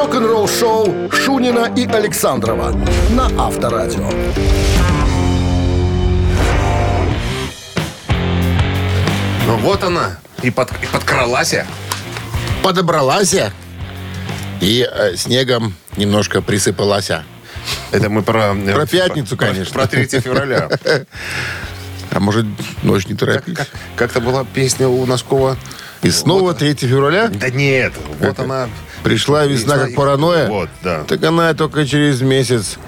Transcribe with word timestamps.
рок-н-ролл-шоу 0.00 1.10
Шунина 1.12 1.70
и 1.76 1.84
Александрова 1.86 2.72
на 3.10 3.26
Авторадио. 3.38 4.08
Ну 9.46 9.56
вот 9.58 9.84
она, 9.84 10.18
и, 10.42 10.50
под, 10.50 10.70
и 10.82 10.86
подкралась. 10.90 11.54
Подобралась 12.62 13.34
и 14.60 14.88
э, 14.90 15.16
снегом 15.16 15.74
немножко 15.96 16.40
присыпалась. 16.42 17.10
Это 17.90 18.08
мы 18.08 18.22
про... 18.22 18.54
э, 18.54 18.74
Про 18.74 18.86
пятницу, 18.86 19.36
про- 19.36 19.46
конечно. 19.48 19.72
Про 19.74 19.86
3 19.86 20.06
февраля. 20.20 20.68
А 22.12 22.20
может, 22.20 22.46
ночь 22.82 23.06
не 23.06 23.14
Как- 23.16 23.20
торопись. 23.28 23.56
как- 23.56 23.68
Как-то 23.96 24.20
была 24.20 24.44
песня 24.44 24.88
у 24.88 25.04
Носкова. 25.06 25.56
И 26.02 26.10
снова 26.10 26.54
3 26.54 26.74
февраля 26.74 27.28
Да 27.28 27.50
нет, 27.50 27.92
вот 28.18 28.38
она... 28.38 28.68
пришла 29.02 29.44
весна 29.46 29.78
как 29.78 29.94
паранойя. 29.94 30.48
Вот, 30.48 30.68
да. 30.82 31.04
Так 31.04 31.22
она 31.24 31.52
только 31.54 31.86
через 31.86 32.20
месяц 32.20 32.78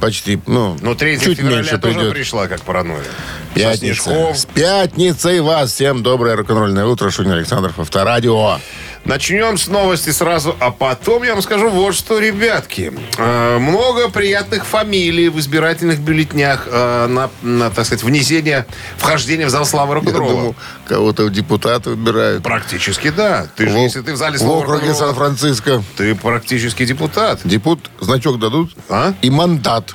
почти, 0.00 0.40
ну, 0.46 0.76
Но 0.80 0.94
3 0.94 1.20
чуть 1.20 1.38
февраля 1.38 1.56
меньше 1.58 1.78
тоже 1.78 1.94
придет. 1.94 2.12
пришла 2.14 2.48
как 2.48 2.60
паранойя. 2.62 3.04
Со 3.04 3.54
Пятница. 3.54 3.78
снежком. 3.78 4.34
С 4.34 4.44
пятницей 4.46 5.40
вас. 5.40 5.72
Всем 5.72 6.02
доброе 6.02 6.34
рок-н-ролльное 6.36 6.86
утро. 6.86 7.10
Шунин 7.10 7.32
Александров, 7.32 7.78
Авторадио. 7.78 8.58
Начнем 9.04 9.58
с 9.58 9.66
новости 9.66 10.10
сразу, 10.10 10.54
а 10.60 10.70
потом 10.70 11.24
я 11.24 11.32
вам 11.32 11.42
скажу 11.42 11.68
вот 11.70 11.94
что, 11.96 12.20
ребятки. 12.20 12.92
Э, 13.18 13.58
много 13.58 14.08
приятных 14.08 14.64
фамилий 14.64 15.28
в 15.28 15.40
избирательных 15.40 15.98
бюллетнях 15.98 16.68
э, 16.70 17.06
на, 17.08 17.28
на, 17.42 17.70
так 17.70 17.84
сказать, 17.84 18.04
внесение, 18.04 18.64
вхождение 18.96 19.46
в 19.48 19.50
зал 19.50 19.64
славы 19.66 19.94
рок-н-ролла. 19.94 20.30
думал, 20.30 20.56
кого-то 20.86 21.28
депутаты 21.30 21.90
выбирают. 21.90 22.44
Практически 22.44 23.10
да. 23.10 23.48
Ты 23.56 23.66
же, 23.68 23.74
В- 23.74 23.78
если 23.82 24.02
ты 24.02 24.12
в 24.12 24.16
зале 24.16 24.36
В 24.36 24.40
славы 24.40 24.58
округе 24.62 24.74
рок-н-ролла, 24.90 24.98
Сан-Франциско. 25.06 25.82
ты 25.96 26.14
практически 26.14 26.84
депутат. 26.86 27.40
Депут 27.42 27.90
значок 28.00 28.38
дадут 28.38 28.70
А? 28.88 29.14
и 29.20 29.30
мандат. 29.30 29.94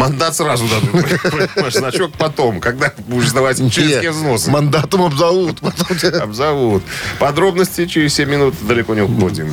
Мандат 0.00 0.34
сразу 0.34 0.64
дадут. 0.66 0.92
Понимаешь, 1.22 1.74
Значок 1.74 2.12
потом, 2.12 2.58
когда 2.58 2.90
будешь 3.06 3.28
сдавать 3.28 3.58
членские 3.58 4.12
взносы. 4.12 4.50
Мандатом 4.50 5.02
обзовут. 5.02 5.58
Обзовут. 6.20 6.82
Подробности 7.18 7.84
через 7.84 8.14
7 8.14 8.28
минут 8.30 8.54
далеко 8.62 8.94
не 8.94 9.02
уходим. 9.02 9.52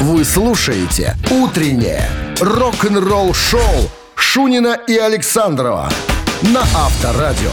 Вы 0.00 0.24
слушаете 0.24 1.16
«Утреннее 1.30 2.10
рок-н-ролл-шоу» 2.40 3.90
Шунина 4.16 4.76
и 4.88 4.96
Александрова 4.96 5.88
на 6.42 6.62
Авторадио. 6.62 7.52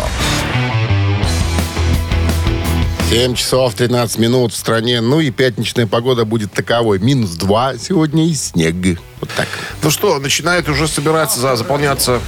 7 3.13 3.35
часов 3.35 3.75
13 3.75 4.17
минут 4.17 4.53
в 4.53 4.55
стране. 4.57 4.99
Ну 4.99 5.19
и 5.19 5.29
пятничная 5.29 5.85
погода 5.85 6.25
будет 6.25 6.51
таковой. 6.51 6.97
Минус 6.97 7.35
2 7.35 7.77
сегодня 7.77 8.27
и 8.27 8.33
снег. 8.33 8.73
Вот 9.19 9.29
так. 9.37 9.47
Ну 9.83 9.91
что, 9.91 10.17
начинает 10.17 10.67
уже 10.67 10.87
собираться, 10.87 11.39
за- 11.39 11.55
заполняться 11.55 12.19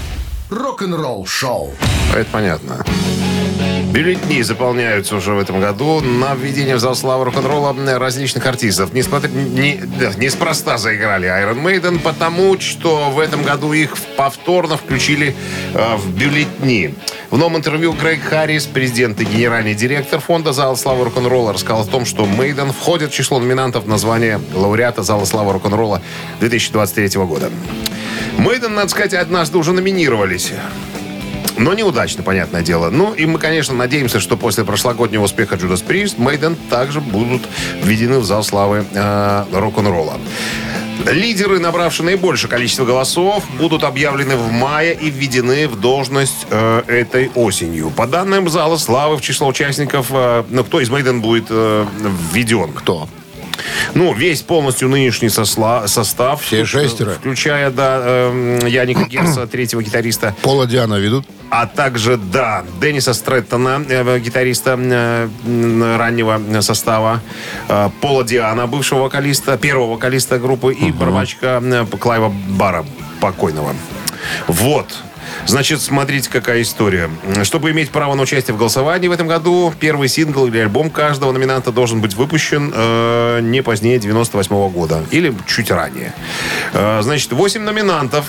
Рок-н-ролл-шоу. 0.51 1.73
Это 2.13 2.29
понятно. 2.31 2.85
Бюллетени 3.91 4.41
заполняются 4.41 5.15
уже 5.15 5.33
в 5.33 5.39
этом 5.39 5.61
году 5.61 6.01
на 6.01 6.35
введение 6.35 6.75
в 6.75 6.79
зал 6.79 6.95
славы 6.95 7.25
рок-н-ролла 7.25 7.75
различных 7.97 8.45
артистов. 8.45 8.93
Несмотря, 8.93 9.29
не, 9.29 9.79
да, 9.99 10.11
неспроста 10.17 10.77
заиграли 10.77 11.27
Iron 11.27 11.63
Maiden, 11.63 11.99
потому 11.99 12.59
что 12.59 13.09
в 13.09 13.19
этом 13.19 13.43
году 13.43 13.73
их 13.73 13.95
повторно 14.17 14.77
включили 14.77 15.35
э, 15.73 15.95
в 15.95 16.09
бюллетени. 16.13 16.95
В 17.31 17.37
новом 17.37 17.57
интервью 17.57 17.93
Грег 17.93 18.21
Харрис, 18.23 18.65
президент 18.65 19.21
и 19.21 19.25
генеральный 19.25 19.75
директор 19.75 20.19
фонда 20.19 20.51
Зала 20.51 20.75
славы 20.75 21.05
рок-н-ролла, 21.05 21.53
рассказал 21.53 21.81
о 21.81 21.85
том, 21.85 22.05
что 22.05 22.25
Мейден 22.25 22.71
входит 22.71 23.11
в 23.11 23.13
число 23.13 23.39
номинантов 23.39 23.85
на 23.85 23.97
звание 23.97 24.41
лауреата 24.53 25.03
Зала 25.03 25.25
славы 25.25 25.53
рок-н-ролла 25.53 26.01
2023 26.39 27.21
года. 27.23 27.49
Мейден, 28.37 28.73
надо 28.73 28.89
сказать, 28.89 29.13
однажды 29.13 29.57
уже 29.57 29.71
номинировались. 29.71 30.51
Но 31.57 31.73
неудачно, 31.73 32.23
понятное 32.23 32.61
дело. 32.61 32.89
Ну, 32.89 33.13
и 33.13 33.25
мы, 33.25 33.39
конечно, 33.39 33.73
надеемся, 33.73 34.19
что 34.19 34.37
после 34.37 34.65
прошлогоднего 34.65 35.23
успеха 35.23 35.55
Judas 35.55 35.85
Priest 35.85 36.15
Мейден 36.17 36.55
также 36.69 37.01
будут 37.01 37.43
введены 37.81 38.19
в 38.19 38.25
зал 38.25 38.43
славы 38.43 38.85
э, 38.93 39.45
рок-н-ролла. 39.51 40.19
Лидеры, 41.05 41.59
набравшие 41.59 42.05
наибольшее 42.05 42.49
количество 42.49 42.85
голосов, 42.85 43.43
будут 43.59 43.83
объявлены 43.83 44.37
в 44.37 44.51
мае 44.51 44.95
и 44.95 45.09
введены 45.09 45.67
в 45.67 45.79
должность 45.79 46.47
э, 46.49 46.83
этой 46.87 47.29
осенью. 47.35 47.91
По 47.91 48.07
данным 48.07 48.49
зала 48.49 48.77
славы, 48.77 49.17
в 49.17 49.21
число 49.21 49.47
участников, 49.47 50.07
э, 50.09 50.43
ну, 50.49 50.63
кто 50.63 50.79
из 50.79 50.89
Мейден 50.89 51.21
будет 51.21 51.45
э, 51.49 51.85
введен? 52.31 52.73
Кто? 52.73 53.07
Ну, 53.93 54.13
весь 54.13 54.41
полностью 54.41 54.89
нынешний 54.89 55.29
сосла- 55.29 55.87
состав. 55.87 56.41
Все 56.41 56.61
вклю- 56.61 56.65
шестеро? 56.65 57.11
Включая, 57.11 57.69
да, 57.71 58.01
эм, 58.03 58.65
Яника 58.65 59.03
Герса, 59.05 59.47
третьего 59.51 59.81
гитариста. 59.81 60.35
Пола 60.41 60.65
Диана 60.67 60.95
ведут? 60.95 61.25
А 61.49 61.67
также, 61.67 62.17
да, 62.17 62.63
Денниса 62.81 63.13
Стрэттона, 63.13 63.83
э, 63.87 64.19
гитариста 64.19 64.77
э, 64.77 65.27
раннего 65.97 66.61
состава, 66.61 67.21
э, 67.69 67.89
Пола 68.01 68.23
Диана, 68.23 68.67
бывшего 68.67 69.03
вокалиста, 69.03 69.57
первого 69.57 69.91
вокалиста 69.91 70.39
группы, 70.39 70.73
и 70.73 70.91
барабанщика 70.91 71.61
э, 71.63 71.85
Клайва 71.99 72.33
Бара, 72.49 72.83
покойного. 73.21 73.73
Вот. 74.47 74.87
Значит, 75.45 75.81
смотрите, 75.81 76.29
какая 76.29 76.61
история. 76.61 77.09
Чтобы 77.43 77.71
иметь 77.71 77.89
право 77.89 78.15
на 78.15 78.23
участие 78.23 78.55
в 78.55 78.57
голосовании 78.57 79.07
в 79.07 79.11
этом 79.11 79.27
году, 79.27 79.73
первый 79.79 80.07
сингл 80.07 80.47
или 80.47 80.59
альбом 80.59 80.89
каждого 80.89 81.31
номинанта 81.31 81.71
должен 81.71 82.01
быть 82.01 82.13
выпущен 82.15 82.71
э, 82.73 83.39
не 83.41 83.61
позднее 83.61 83.99
98 83.99 84.69
года. 84.69 85.03
Или 85.11 85.33
чуть 85.47 85.71
ранее. 85.71 86.13
Э, 86.73 87.01
значит, 87.01 87.31
8 87.31 87.61
номинантов 87.61 88.25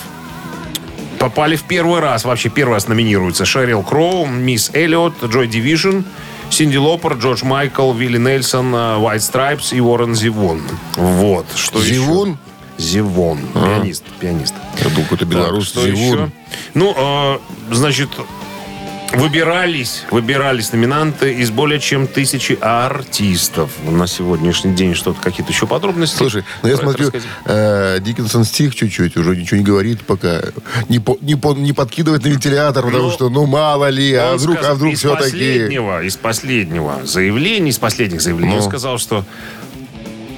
попали 1.19 1.55
в 1.55 1.63
первый 1.63 1.99
раз, 1.99 2.25
вообще 2.25 2.49
первый 2.49 2.73
раз 2.73 2.87
номинируются. 2.87 3.45
Шерил 3.45 3.83
Кроу, 3.83 4.25
Мисс 4.25 4.71
Эллиот, 4.73 5.23
Джой 5.25 5.47
Дивижн, 5.47 6.01
Синди 6.49 6.77
Лопер, 6.77 7.13
Джордж 7.13 7.43
Майкл, 7.43 7.91
Вилли 7.93 8.17
Нельсон, 8.17 8.73
White 8.73 9.17
Stripes 9.17 9.75
и 9.75 9.81
Уоррен 9.81 10.15
Зивон. 10.15 10.61
Вот. 10.95 11.45
Что 11.55 11.81
Зивун? 11.81 12.29
еще? 12.29 12.37
Зивон. 12.77 13.39
Пианист. 13.53 14.03
Пианист. 14.19 14.53
Я 14.77 14.89
думал, 14.89 15.03
какой-то 15.03 15.25
белорус. 15.25 15.71
Так, 15.71 15.83
что 15.83 15.95
Зивун. 15.95 16.19
еще? 16.25 16.31
Ну, 16.73 16.93
э, 16.95 17.37
значит, 17.73 18.09
выбирались, 19.13 20.03
выбирались 20.11 20.71
номинанты 20.73 21.33
из 21.33 21.49
более 21.49 21.79
чем 21.79 22.07
тысячи 22.07 22.57
артистов. 22.59 23.71
На 23.89 24.05
сегодняшний 24.05 24.73
день 24.75 24.95
что-то, 24.95 25.19
какие-то 25.21 25.51
еще 25.51 25.65
подробности. 25.65 26.17
Слушай, 26.17 26.43
ну 26.61 26.69
я 26.69 26.75
смотрю, 26.77 27.11
э, 27.45 27.99
Диккенсон 28.01 28.43
стих 28.43 28.75
чуть-чуть, 28.75 29.15
уже 29.17 29.35
ничего 29.35 29.57
не 29.57 29.63
говорит 29.63 30.01
пока. 30.01 30.41
Не, 30.89 30.99
по- 30.99 31.17
не, 31.21 31.35
по- 31.35 31.53
не 31.53 31.71
подкидывает 31.73 32.23
на 32.23 32.27
вентилятор, 32.27 32.83
потому 32.85 33.05
Ну, 33.05 33.11
что, 33.11 33.29
ну, 33.29 33.45
мало 33.45 33.89
ли, 33.89 34.13
а 34.13 34.35
вдруг, 34.35 34.57
сказал- 34.57 34.71
а 34.71 34.75
вдруг 34.75 34.93
из 34.93 34.99
все-таки... 34.99 35.21
последнего, 35.31 36.03
из 36.03 36.17
последнего 36.17 37.05
заявления, 37.05 37.69
из 37.69 37.79
последних 37.79 38.21
заявлений, 38.21 38.55
Ну. 38.55 38.61
он 38.61 38.67
сказал, 38.69 38.97
что 38.97 39.23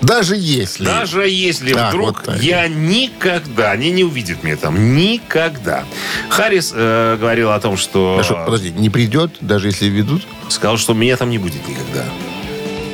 Даже 0.01 0.35
если... 0.37 0.85
даже 0.85 1.27
если 1.27 1.73
Так, 1.73 1.89
вдруг 1.89 2.25
вот 2.25 2.41
я 2.41 2.67
никогда, 2.67 3.71
они 3.71 3.91
не 3.91 4.03
увидят 4.03 4.43
меня 4.43 4.55
там, 4.55 4.95
никогда. 4.95 5.83
Харрис 6.29 6.71
э, 6.73 7.17
говорил 7.19 7.51
о 7.51 7.59
том, 7.59 7.75
что... 7.75 8.21
Что, 8.23 8.43
подожди, 8.45 8.71
не 8.71 8.89
придет, 8.89 9.31
даже 9.41 9.67
если 9.67 9.87
ведут? 9.87 10.25
Сказал, 10.47 10.77
что 10.77 10.93
меня 10.93 11.17
там 11.17 11.29
не 11.29 11.37
будет 11.37 11.67
никогда. 11.67 12.05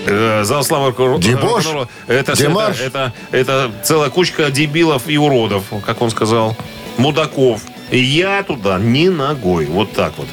Э, 0.08 0.44
Зал 0.44 0.64
славы 0.64 0.92
Дебош? 1.20 1.66
Это, 2.08 2.34
это, 2.34 2.76
это, 2.82 3.14
это 3.32 3.72
целая 3.84 4.10
кучка 4.10 4.52
дебилов 4.52 5.08
и 5.08 5.18
уродов, 5.18 5.66
как 5.86 6.02
он 6.02 6.10
сказал. 6.10 6.56
Мудаков. 6.98 7.62
Я 8.00 8.44
туда 8.44 8.79
ни 8.79 9.07
ногой. 9.07 9.66
Вот 9.66 9.94
так 9.94 10.13
вот. 10.17 10.28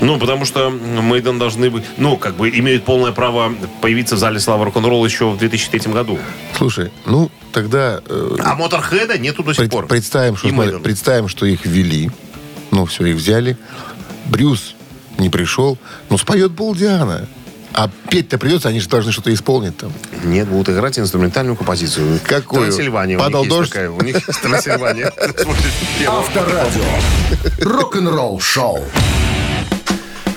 Ну, 0.00 0.18
потому 0.18 0.44
что 0.44 0.70
Мейден 0.70 1.38
должны 1.38 1.70
быть... 1.70 1.84
Ну, 1.96 2.16
как 2.16 2.36
бы 2.36 2.48
имеют 2.50 2.84
полное 2.84 3.12
право 3.12 3.52
появиться 3.80 4.16
в 4.16 4.18
зале 4.18 4.40
славы 4.40 4.64
рок-н-ролла 4.66 5.04
еще 5.06 5.30
в 5.30 5.38
2003 5.38 5.92
году. 5.92 6.18
Слушай, 6.56 6.90
ну, 7.06 7.30
тогда... 7.52 8.00
э, 8.06 8.36
А 8.44 8.54
Моторхеда 8.54 9.18
нету 9.18 9.42
до 9.42 9.52
сих 9.52 9.58
пред- 9.62 9.70
пор. 9.70 9.86
представим, 9.86 10.36
что, 10.36 10.48
смотри, 10.48 10.78
представим, 10.78 11.28
что 11.28 11.46
их 11.46 11.64
ввели. 11.66 12.10
Ну, 12.70 12.86
все, 12.86 13.06
их 13.06 13.16
взяли. 13.16 13.56
Брюс 14.26 14.74
не 15.18 15.28
пришел. 15.28 15.76
Ну, 16.08 16.18
споет 16.18 16.54
Пол 16.54 16.74
Диана. 16.74 17.26
А 17.80 17.88
петь-то 18.10 18.36
придется, 18.36 18.68
они 18.68 18.78
же 18.78 18.90
должны 18.90 19.10
что-то 19.10 19.32
исполнить 19.32 19.74
там. 19.78 19.90
Нет, 20.22 20.46
будут 20.48 20.68
играть 20.68 20.98
инструментальную 20.98 21.56
композицию. 21.56 22.20
Какую? 22.26 22.64
Трансильвания. 22.64 23.18
Падал 23.18 23.40
у 23.40 23.44
них 23.44 23.50
дождь? 23.50 23.70
такая. 23.70 23.90
У 23.90 24.02
них 24.02 24.22
Трансильвания. 24.42 25.10
Смотрит 25.16 25.72
первого. 25.98 26.20
Авторадио. 26.20 26.82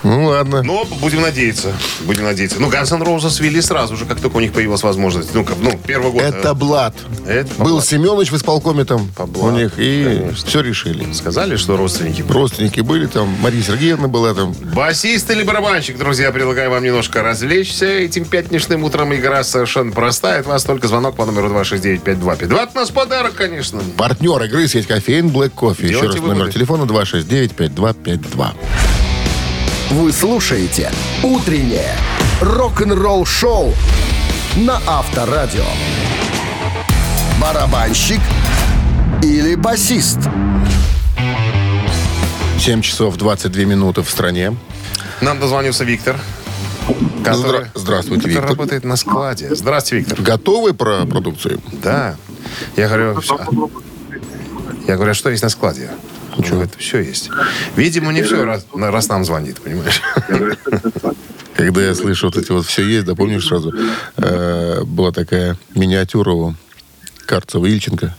Ну, 0.03 0.25
ладно. 0.25 0.61
Но 0.63 0.85
будем 0.99 1.21
надеяться. 1.21 1.71
Будем 2.01 2.23
надеяться. 2.25 2.59
Ну, 2.59 2.69
Guns 2.69 2.93
N' 2.93 3.01
Roses 3.03 3.29
свели 3.29 3.61
сразу 3.61 3.95
же, 3.95 4.05
как 4.05 4.19
только 4.19 4.37
у 4.37 4.39
них 4.41 4.51
появилась 4.51 4.83
возможность. 4.83 5.33
Ну, 5.33 5.43
как, 5.45 5.57
ну 5.61 5.79
первый 5.85 6.11
год. 6.11 6.21
Это 6.21 6.53
Блад. 6.53 6.93
Это 7.25 7.49
Был 7.57 7.71
блату. 7.75 7.87
Семенович 7.87 8.31
в 8.31 8.35
исполкоме 8.37 8.83
там 8.85 9.07
По 9.15 9.23
у 9.23 9.51
них, 9.51 9.73
и 9.77 10.03
конечно. 10.03 10.47
все 10.47 10.61
решили. 10.61 11.11
Сказали, 11.13 11.55
что 11.55 11.77
родственники. 11.77 12.23
Родственники 12.27 12.81
были 12.81 13.05
там, 13.05 13.29
Мария 13.41 13.61
Сергеевна 13.63 14.07
была 14.07 14.33
там. 14.33 14.53
Басист 14.75 15.29
или 15.31 15.43
барабанщик, 15.43 15.97
друзья, 15.97 16.31
предлагаю 16.31 16.69
вам 16.69 16.83
немножко 16.83 17.23
развлечься 17.23 17.85
этим 17.85 18.25
пятничным 18.25 18.83
утром. 18.83 19.13
Игра 19.15 19.43
совершенно 19.43 19.91
простая. 19.91 20.41
От 20.41 20.47
вас 20.47 20.63
только 20.63 20.87
звонок 20.87 21.15
по 21.15 21.25
номеру 21.25 21.47
269-5252. 21.49 22.57
От 22.59 22.75
нас 22.75 22.89
подарок, 22.91 23.35
конечно. 23.35 23.79
Партнер 23.97 24.43
игры 24.43 24.67
сеть 24.67 24.87
кофеин 24.87 25.27
Black 25.29 25.53
Coffee. 25.55 25.83
Еще 25.85 25.99
Делайте 26.01 26.07
раз 26.17 26.21
номер 26.21 26.35
выводы. 26.35 26.51
телефона 26.51 26.83
269-5252. 26.83 28.53
Вы 29.93 30.11
слушаете 30.11 30.91
«Утреннее 31.21 31.95
рок-н-ролл-шоу» 32.41 33.73
на 34.57 34.81
Авторадио. 34.87 35.65
Барабанщик 37.39 38.19
или 39.21 39.53
басист? 39.55 40.17
7 42.59 42.81
часов 42.81 43.17
22 43.17 43.65
минуты 43.65 44.01
в 44.01 44.09
стране. 44.09 44.55
Нам 45.21 45.39
дозвонился 45.39 45.83
Виктор. 45.83 46.17
который- 47.23 47.61
Здра- 47.61 47.67
здравствуйте, 47.75 48.21
который 48.23 48.33
Виктор. 48.33 48.49
работает 48.49 48.83
на 48.83 48.95
складе. 48.97 49.55
Здравствуйте, 49.55 50.05
Виктор. 50.09 50.21
Готовы 50.25 50.73
про 50.73 51.05
продукцию? 51.05 51.61
Да. 51.71 52.15
Я 52.75 52.87
говорю, 52.87 53.21
всё. 53.21 53.39
я 54.87 54.95
говорю, 54.95 55.11
а 55.11 55.13
что 55.13 55.29
есть 55.29 55.43
на 55.43 55.49
складе? 55.49 55.89
Он 56.35 56.43
говорит, 56.43 56.73
все 56.77 56.99
есть. 56.99 57.29
Видимо, 57.75 58.11
не 58.11 58.23
все, 58.23 58.43
раз, 58.43 58.65
раз 58.73 59.07
нам 59.09 59.23
звонит, 59.23 59.61
понимаешь? 59.61 60.01
Когда 61.55 61.81
я 61.81 61.93
слышу 61.93 62.27
вот 62.27 62.37
эти 62.37 62.51
вот 62.51 62.65
все 62.65 62.83
есть, 62.87 63.05
да 63.05 63.15
помнишь 63.15 63.45
сразу, 63.45 63.71
э, 64.17 64.83
была 64.83 65.11
такая 65.11 65.57
миниатюра 65.75 66.31
у 66.31 66.55
Карцева 67.25 67.65
Ильченко. 67.65 68.15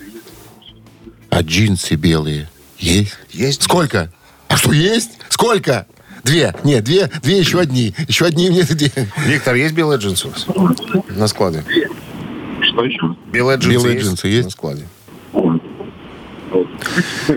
А 1.31 1.43
джинсы 1.43 1.97
белые 1.97 2.49
есть? 2.79 3.19
Есть. 3.31 3.65
Сколько? 3.65 4.13
А 4.49 4.57
что 4.57 4.73
есть? 4.73 5.11
Сколько? 5.29 5.87
Две. 6.23 6.55
Нет, 6.65 6.85
две, 6.85 7.11
две 7.23 7.39
еще 7.39 7.59
одни. 7.61 7.95
Еще 8.07 8.25
одни 8.25 8.49
мне 8.51 8.63
две. 8.63 8.91
Виктор, 9.27 9.55
есть 9.57 9.75
белые 9.75 9.99
джинсы 9.99 10.29
у 10.29 10.31
вас? 10.31 10.47
На 11.11 11.27
складе. 11.27 11.65
Что 12.63 12.85
еще? 12.85 13.17
Белые 13.33 13.59
джинсы 13.59 13.71
Белые 13.75 13.95
есть? 13.95 14.07
джинсы 14.07 14.29
есть? 14.29 14.45
На 14.45 14.51
складе. 14.51 14.87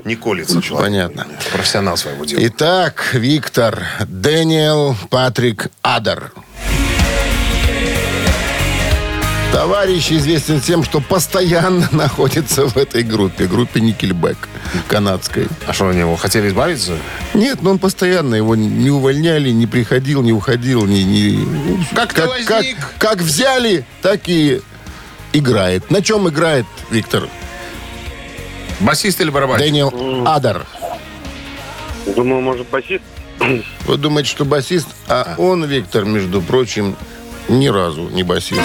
Не 0.06 0.16
колется 0.16 0.62
человек. 0.62 0.92
Понятно. 0.92 1.28
Профессионал 1.52 1.98
своего 1.98 2.26
дела. 2.26 2.40
Итак, 2.44 3.10
Виктор, 3.14 3.84
Дэниел 4.08 4.96
Патрик 5.10 5.70
Адер. 5.82 6.32
Товарищ 9.52 10.12
известен 10.12 10.60
тем, 10.60 10.84
что 10.84 11.00
постоянно 11.00 11.88
находится 11.92 12.68
в 12.68 12.78
этой 12.78 13.04
группе, 13.04 13.48
группе 13.48 13.80
Никельбэк, 13.80 14.38
канадской. 14.88 15.48
А 15.66 15.74
что, 15.74 15.90
они 15.90 16.02
его 16.02 16.16
хотели 16.16 16.50
избавиться? 16.50 16.98
Нет, 17.34 17.62
но 17.62 17.72
он 17.72 17.80
постоянно 17.80 18.36
его 18.36 18.56
не 18.56 18.90
увольняли, 18.90 19.50
не 19.50 19.66
приходил, 19.66 20.22
не 20.22 20.34
уходил, 20.34 20.86
не... 20.86 21.04
не... 21.04 21.48
Как-то 21.96 22.22
как, 22.24 22.30
возник. 22.30 22.78
как 23.00 23.18
взяли, 23.20 23.86
так 24.02 24.28
и 24.28 24.62
играет. 25.34 25.90
На 25.90 26.02
чем 26.02 26.28
играет 26.28 26.66
Виктор? 26.92 27.28
Басист 28.80 29.22
или 29.22 29.30
барабанщик? 29.30 29.66
Дэниел 29.66 30.28
Адер. 30.28 30.66
Думаю, 32.16 32.42
может, 32.42 32.68
басист? 32.70 33.04
Вы 33.86 33.98
думаете, 33.98 34.30
что 34.30 34.46
басист? 34.46 34.88
А 35.08 35.36
он, 35.38 35.66
Виктор, 35.66 36.06
между 36.06 36.42
прочим, 36.42 36.96
ни 37.50 37.68
разу 37.68 38.10
не 38.10 38.24
басист. 38.24 38.62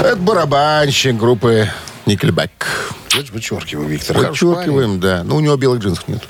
Это 0.00 0.16
барабанщик 0.16 1.16
группы 1.16 1.68
Никельбэк. 2.06 2.50
Вычеркиваю, 3.32 3.88
Виктор. 3.88 4.16
Подчеркиваем, 4.16 5.00
да. 5.00 5.22
Но 5.24 5.36
у 5.36 5.40
него 5.40 5.56
белых 5.56 5.80
джинсов 5.82 6.06
нет. 6.08 6.22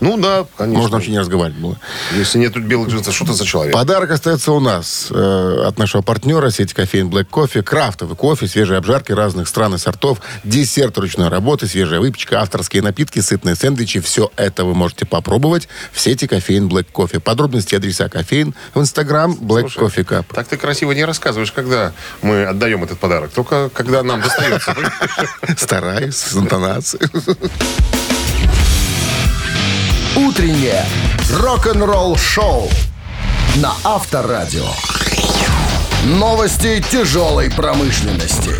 Ну 0.00 0.16
да, 0.16 0.46
конечно. 0.56 0.80
Можно 0.80 0.96
вообще 0.96 1.10
не 1.10 1.18
разговаривать 1.18 1.60
было. 1.60 1.78
Если 2.12 2.38
нет 2.38 2.52
тут 2.52 2.64
белых 2.64 2.88
джинсов, 2.88 3.14
что 3.14 3.26
ты 3.26 3.32
за 3.32 3.44
человек? 3.44 3.74
Подарок 3.74 4.10
остается 4.10 4.52
у 4.52 4.60
нас 4.60 5.08
э, 5.10 5.64
от 5.66 5.78
нашего 5.78 6.02
партнера 6.02 6.50
сети 6.50 6.74
кофеин 6.74 7.08
Black 7.08 7.28
Coffee. 7.30 7.62
Крафтовый 7.62 8.16
кофе, 8.16 8.46
свежие 8.46 8.78
обжарки 8.78 9.12
разных 9.12 9.48
стран 9.48 9.74
и 9.74 9.78
сортов, 9.78 10.20
десерт 10.44 10.98
ручной 10.98 11.28
работы, 11.28 11.66
свежая 11.66 12.00
выпечка, 12.00 12.40
авторские 12.40 12.82
напитки, 12.82 13.20
сытные 13.20 13.54
сэндвичи. 13.54 14.00
Все 14.00 14.30
это 14.36 14.64
вы 14.64 14.74
можете 14.74 15.06
попробовать 15.06 15.68
в 15.92 16.00
сети 16.00 16.26
кофеин 16.26 16.68
Black 16.68 16.86
Coffee. 16.92 17.20
Подробности 17.20 17.74
адреса 17.74 18.08
кофеин 18.08 18.54
в 18.74 18.80
инстаграм 18.80 19.32
Black 19.32 19.70
Слушай, 19.70 19.82
Coffee 19.82 20.04
Cup. 20.04 20.26
Так 20.34 20.48
ты 20.48 20.56
красиво 20.56 20.92
не 20.92 21.04
рассказываешь, 21.04 21.52
когда 21.52 21.92
мы 22.22 22.44
отдаем 22.44 22.84
этот 22.84 22.98
подарок. 22.98 23.30
Только 23.30 23.68
когда 23.70 24.02
нам 24.02 24.20
достается. 24.20 24.74
Стараюсь, 25.56 26.16
с 26.16 26.36
интонацией. 26.36 27.08
«Утреннее 30.34 30.84
рок-н-ролл-шоу» 31.30 32.68
на 33.58 33.72
Авторадио. 33.84 34.66
Новости 36.06 36.82
тяжелой 36.90 37.52
промышленности. 37.52 38.50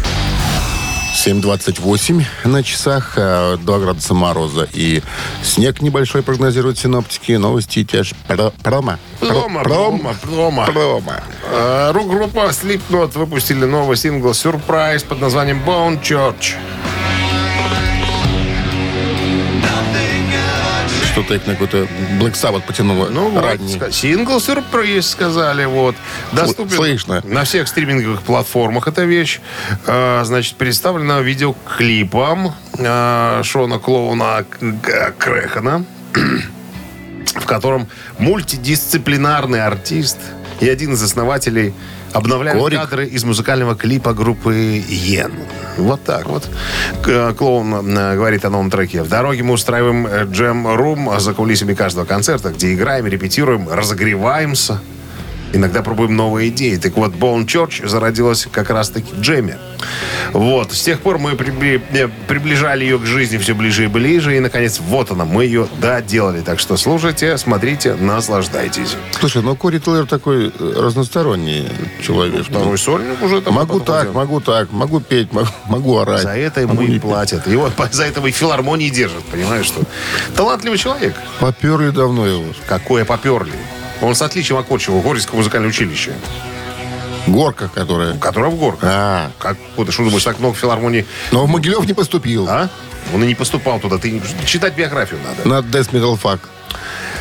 7.28 1.17 2.25
на 2.45 2.63
часах, 2.63 3.15
э, 3.17 3.57
2 3.61 3.79
градуса 3.81 4.15
мороза 4.15 4.69
и 4.73 5.03
снег 5.43 5.83
небольшой 5.83 6.23
прогнозируют 6.23 6.79
синоптики. 6.79 7.33
Новости 7.33 7.83
тяж 7.83 8.13
про- 8.29 8.51
промо. 8.63 8.99
Промо, 9.19 9.63
Пром- 9.65 9.99
промо, 9.99 10.15
промо. 10.23 10.65
промо. 10.67 11.13
А, 11.53 11.93
Рок-группа 11.93 12.51
Slipknot 12.51 13.19
выпустили 13.19 13.65
новый 13.65 13.97
сингл 13.97 14.33
«Сюрприз» 14.33 15.03
под 15.03 15.21
названием 15.21 15.61
«Bone 15.67 16.01
Church». 16.01 16.55
Что-то 21.15 21.35
их 21.35 21.47
на 21.47 21.53
какой-то 21.53 21.87
Black 22.19 22.33
Sabbath 22.33 22.63
потянуло. 22.67 23.09
Ну, 23.09 23.29
вот, 23.31 23.45
ранний. 23.45 23.77
ска- 23.77 23.93
сингл 23.93 24.41
«Сюрприз» 24.41 25.09
сказали, 25.11 25.65
вот. 25.65 25.95
Доступен 26.33 26.75
слышно. 26.75 27.23
на 27.25 27.45
всех 27.45 27.69
стриминговых 27.69 28.23
платформах 28.23 28.89
эта 28.89 29.05
вещь. 29.05 29.39
А, 29.87 30.25
значит, 30.25 30.57
представлена 30.57 31.21
видеоклипом 31.21 32.53
а, 32.81 33.41
Шона 33.45 33.79
Клоуна 33.79 34.45
Крэхана, 35.17 35.85
в 37.37 37.47
котором 37.47 37.87
мультидисциплинарный 38.19 39.65
артист 39.65 40.19
и 40.61 40.69
один 40.69 40.95
из 40.95 41.03
основателей 41.05 41.75
обновляют 42.15 42.61
Корик. 42.61 42.81
кадры 42.81 43.07
из 43.07 43.25
музыкального 43.25 43.75
клипа 43.77 44.15
группы 44.15 44.55
Йен. 44.89 45.33
Вот 45.77 46.03
так 46.05 46.27
вот. 46.27 46.49
К- 47.03 47.35
Клоун 47.35 47.75
э, 47.97 48.15
говорит 48.15 48.45
о 48.45 48.51
новом 48.51 48.71
треке. 48.71 49.03
В 49.03 49.09
дороге 49.09 49.43
мы 49.43 49.53
устраиваем 49.55 50.07
э, 50.07 50.25
джем-рум 50.25 51.13
за 51.19 51.35
кулисами 51.35 51.75
каждого 51.75 52.05
концерта, 52.05 52.51
где 52.51 52.73
играем, 52.75 53.07
репетируем, 53.07 53.69
разогреваемся. 53.69 54.81
Иногда 55.55 55.83
пробуем 55.83 56.17
новые 56.17 56.49
идеи. 56.49 56.77
Так 56.77 56.97
вот, 56.97 57.13
Bone 57.13 57.47
Church 57.47 57.87
зародилась 57.87 58.47
как 58.51 58.71
раз-таки 58.71 59.13
в 59.15 59.21
джеме. 59.21 59.57
Вот. 60.33 60.73
С 60.73 60.83
тех 60.83 61.01
пор 61.01 61.19
мы 61.19 61.33
прибли- 61.33 61.81
приближали 62.27 62.83
ее 62.85 62.99
к 62.99 63.07
жизни 63.07 63.39
все 63.39 63.55
ближе 63.55 63.85
и 63.85 63.87
ближе. 63.87 64.37
И, 64.37 64.41
наконец, 64.41 64.81
вот 64.81 65.13
она, 65.13 65.25
мы 65.25 65.45
ее 65.45 65.69
доделали. 65.81 66.41
Так 66.41 66.59
что 66.59 66.77
слушайте, 66.77 67.39
смотрите, 67.39 67.95
наслаждайтесь. 67.95 68.97
Слушай, 69.21 69.43
ну 69.43 69.55
Кори 69.55 69.79
Тейлор 69.79 70.07
такой 70.07 70.49
э, 70.49 70.73
разносторонний 70.77 71.69
человек. 72.03 72.47
Второй 72.47 72.77
сольник 72.77 73.23
уже 73.23 73.41
там 73.41 73.55
могу 73.55 73.79
так, 73.81 74.13
могу 74.13 74.41
так, 74.41 74.73
могу 74.73 75.01
петь, 75.01 75.33
могу, 75.33 75.49
могу 75.69 75.99
орать. 75.99 76.23
За 76.23 76.37
это 76.37 76.63
ему 76.63 76.83
и 76.83 76.99
платят. 76.99 77.47
И 77.47 77.55
вот 77.55 77.73
за 77.93 78.05
это 78.05 78.21
и 78.27 78.31
филармонии 78.33 78.89
держат, 78.89 79.23
понимаешь, 79.25 79.67
что? 79.67 79.83
Талантливый 80.35 80.79
человек. 80.79 81.15
Поперли 81.39 81.91
давно 81.91 82.27
его. 82.27 82.45
Какое 82.67 83.05
поперли. 83.05 83.53
Он 84.05 84.15
с 84.15 84.23
отличием 84.23 84.59
окончил 84.59 85.01
Горьевское 85.01 85.37
музыкальное 85.37 85.71
училище, 85.71 86.13
Горка, 87.27 87.69
которая... 87.75 88.15
которое 88.19 88.51
в 88.51 88.59
Горках. 88.59 88.91
А, 88.93 89.31
Как, 89.39 89.57
ты 89.77 89.91
что 89.93 90.05
думаешь, 90.05 90.23
так 90.25 90.39
много 90.39 90.55
филармоний, 90.55 91.07
но 91.33 91.47
в 91.47 91.49
Могилев 91.49 91.87
не 91.87 91.95
поступил. 91.95 92.47
а? 92.49 92.69
Он 93.15 93.25
и 93.25 93.27
не 93.27 93.35
поступал 93.35 93.81
туда. 93.81 93.97
Ты 93.99 94.21
читать 94.45 94.75
биографию 94.77 95.21
надо. 95.25 95.49
На 95.49 95.67
Death 95.67 95.91
Metal 95.93 96.21
Fuck. 96.21 96.41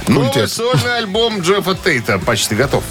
Новый 0.08 0.28
Культет. 0.30 0.52
сольный 0.52 0.98
альбом 0.98 1.40
Джеффа 1.40 1.76
Тейта 1.76 2.20
почти 2.20 2.56
готов. 2.56 2.84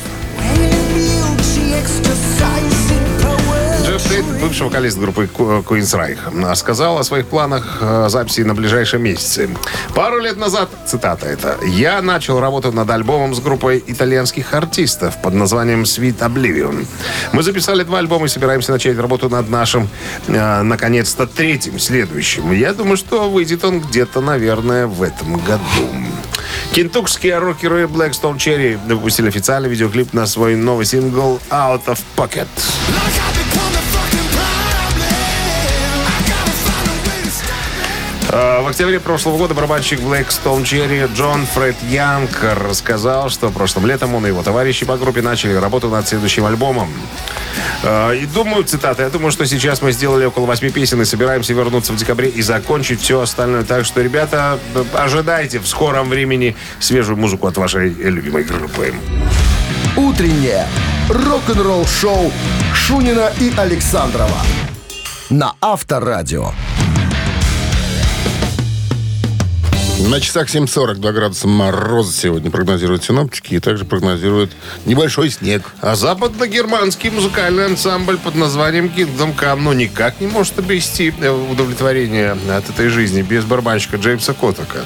Тейт, 4.23 4.41
бывший 4.41 4.63
вокалист 4.65 4.99
группы 4.99 5.29
Queensryche, 5.33 6.55
сказал 6.55 6.99
о 6.99 7.05
своих 7.05 7.27
планах 7.27 7.79
э, 7.81 8.09
записи 8.09 8.43
на 8.43 8.55
ближайшие 8.55 9.01
месяцы. 9.01 9.49
Пару 9.95 10.19
лет 10.19 10.37
назад, 10.37 10.69
цитата 10.87 11.27
это, 11.27 11.57
«Я 11.65 12.03
начал 12.03 12.41
работать 12.41 12.75
над 12.75 12.89
альбомом 12.91 13.35
с 13.35 13.41
группой 13.41 13.83
итальянских 13.87 14.55
артистов 14.55 15.21
под 15.23 15.35
названием 15.35 15.83
Sweet 15.83 16.19
Oblivion. 16.19 16.87
Мы 17.33 17.43
записали 17.43 17.83
два 17.83 17.99
альбома 17.99 18.27
и 18.27 18.29
собираемся 18.29 18.73
начать 18.73 18.99
работу 18.99 19.29
над 19.29 19.49
нашим, 19.49 19.89
э, 20.29 20.63
наконец-то, 20.63 21.27
третьим, 21.27 21.79
следующим. 21.79 22.53
Я 22.53 22.73
думаю, 22.75 22.97
что 22.97 23.31
выйдет 23.31 23.65
он 23.65 23.81
где-то, 23.81 24.21
наверное, 24.21 24.87
в 24.87 25.03
этом 25.03 25.39
году». 25.39 25.89
Кентукские 26.73 27.39
рокеры 27.39 27.85
Blackstone 27.85 28.37
Cherry 28.37 28.79
выпустили 28.87 29.29
официальный 29.29 29.69
видеоклип 29.69 30.13
на 30.13 30.27
свой 30.27 30.57
новый 30.57 30.87
сингл 30.87 31.41
Out 31.51 31.85
of 31.87 31.99
Pocket. 32.17 32.49
В 38.29 38.67
октябре 38.69 39.01
прошлого 39.01 39.37
года 39.37 39.53
барабанщик 39.53 40.01
Blackstone 40.01 40.63
Cherry 40.63 41.11
Джон 41.15 41.45
Фред 41.47 41.77
Янг 41.91 42.31
рассказал, 42.43 43.29
что 43.29 43.51
прошлым 43.51 43.87
летом 43.87 44.15
он 44.15 44.25
и 44.25 44.29
его 44.29 44.43
товарищи 44.43 44.87
по 44.87 44.97
группе 44.97 45.23
начали 45.23 45.55
работу 45.55 45.89
над 45.89 46.09
следующим 46.09 46.47
альбомом. 46.47 46.89
А, 47.83 48.13
И 48.13 48.25
думаю, 48.27 48.65
цитата, 48.65 49.03
я 49.03 49.11
думаю, 49.11 49.33
что 49.33 49.45
сейчас 49.45 49.83
мы 49.83 49.93
сделали 49.93 50.25
около 50.25 50.47
восьми 50.47 50.71
песен 50.71 51.03
и 51.03 51.05
собираемся 51.05 51.53
вернуться 51.53 51.93
в 51.93 51.97
декабре 51.97 52.29
и 52.29 52.41
закончить 52.43 53.03
все 53.03 53.21
остальное. 53.21 53.65
Так 53.65 53.85
что, 53.85 54.01
ребята, 54.01 54.59
ожидайте 54.95 55.59
в 55.59 55.67
скором 55.67 56.09
времени 56.09 56.57
свежую 56.79 57.19
музыку 57.19 57.49
от 57.49 57.57
вашей 57.59 57.91
любимой 57.91 58.45
группы. 58.45 58.95
Утреннее 59.97 60.67
рок-н-ролл-шоу 61.11 62.33
Шунина 62.75 63.31
и 63.41 63.53
Александрова 63.57 64.39
на 65.29 65.55
Авторадио. 65.61 66.53
На 70.09 70.21
часах 70.21 70.49
7.42 70.49 71.13
градуса 71.13 71.47
мороза 71.47 72.13
сегодня 72.13 72.51
прогнозируют 72.51 73.05
синоптики 73.05 73.55
и 73.55 73.61
также 73.61 73.85
прогнозируют 73.85 74.51
небольшой 74.85 75.31
снег. 75.31 75.63
А 75.81 75.95
западно-германский 75.95 77.11
музыкальный 77.11 77.67
ансамбль 77.67 78.19
под 78.19 78.35
названием 78.35 78.87
Kingdom 78.87 79.37
Come 79.37 79.61
ну, 79.61 79.73
никак 79.73 80.21
не 80.21 80.27
может 80.27 80.59
обрести 80.59 81.15
э, 81.21 81.31
удовлетворение 81.31 82.33
от 82.33 82.69
этой 82.69 82.89
жизни 82.89 83.23
без 83.23 83.45
барабанщика 83.45 83.97
Джеймса 83.97 84.35
Коттака. 84.35 84.85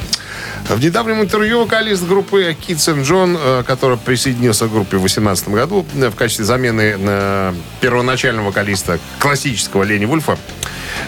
В 0.68 0.84
недавнем 0.84 1.22
интервью 1.22 1.60
вокалист 1.60 2.06
группы 2.06 2.54
Кит 2.60 2.78
Сен 2.80 3.02
Джон, 3.02 3.38
э, 3.40 3.62
который 3.66 3.96
присоединился 3.96 4.66
к 4.66 4.70
группе 4.70 4.98
в 4.98 5.00
2018 5.00 5.48
году 5.48 5.86
э, 5.94 6.10
в 6.10 6.14
качестве 6.14 6.44
замены 6.44 7.54
первоначального 7.80 8.46
вокалиста 8.46 8.98
классического 9.18 9.82
Лени 9.82 10.04
Вульфа, 10.04 10.36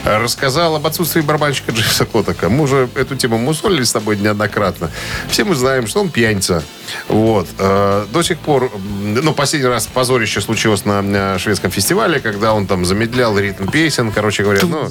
рассказал 0.05 0.77
об 0.77 0.87
отсутствии 0.87 1.21
барабанщика 1.21 1.73
Джеймса 1.73 2.05
Коттака. 2.05 2.49
Мы 2.49 2.65
уже 2.65 2.89
эту 2.95 3.17
тему 3.17 3.39
мусолили 3.39 3.83
с 3.83 3.93
тобой 3.93 4.17
неоднократно. 4.17 4.91
Все 5.29 5.45
мы 5.45 5.55
знаем, 5.55 5.87
что 5.87 6.01
он 6.01 6.11
пьяница. 6.11 6.63
Вот. 7.09 7.47
Э, 7.59 8.07
До 8.13 8.23
сих 8.23 8.39
пор, 8.39 8.71
ну, 9.03 9.33
последний 9.35 9.69
раз 9.69 9.87
позорище 9.87 10.41
случилось 10.41 10.85
на 10.85 11.03
э, 11.05 11.39
шведском 11.39 11.71
фестивале, 11.71 12.21
когда 12.21 12.53
он 12.55 12.67
там 12.67 12.85
замедлял 12.85 13.39
ритм 13.39 13.67
песен, 13.69 14.13
короче 14.13 14.43
говоря, 14.43 14.61
ну... 14.65 14.89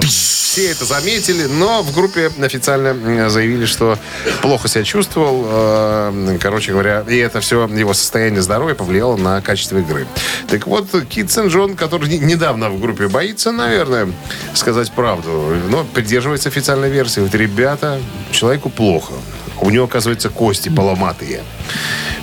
Все 0.00 0.70
это 0.70 0.84
заметили, 0.84 1.44
но 1.46 1.82
в 1.82 1.92
группе 1.92 2.30
официально 2.40 3.28
заявили, 3.28 3.66
что 3.66 3.98
плохо 4.40 4.68
себя 4.68 4.84
чувствовал. 4.84 6.12
Короче 6.40 6.72
говоря, 6.72 7.04
и 7.08 7.16
это 7.16 7.40
все 7.40 7.66
его 7.66 7.92
состояние 7.92 8.40
здоровья 8.40 8.74
повлияло 8.74 9.16
на 9.16 9.40
качество 9.40 9.78
игры. 9.78 10.06
Так 10.48 10.66
вот, 10.68 10.86
Кит 11.08 11.30
Сен 11.32 11.48
Джон, 11.48 11.74
который 11.74 12.08
не- 12.08 12.18
недавно 12.18 12.70
в 12.70 12.78
группе 12.80 13.08
боится, 13.08 13.50
наверное, 13.50 14.08
сказать 14.54 14.92
правду, 14.92 15.56
но 15.70 15.84
придерживается 15.84 16.48
официальной 16.50 16.88
версии. 16.90 17.20
Вот, 17.20 17.34
ребята, 17.34 18.00
человеку 18.30 18.70
плохо. 18.70 19.12
У 19.60 19.70
него, 19.70 19.84
оказывается, 19.84 20.30
кости 20.30 20.68
поломатые. 20.68 21.42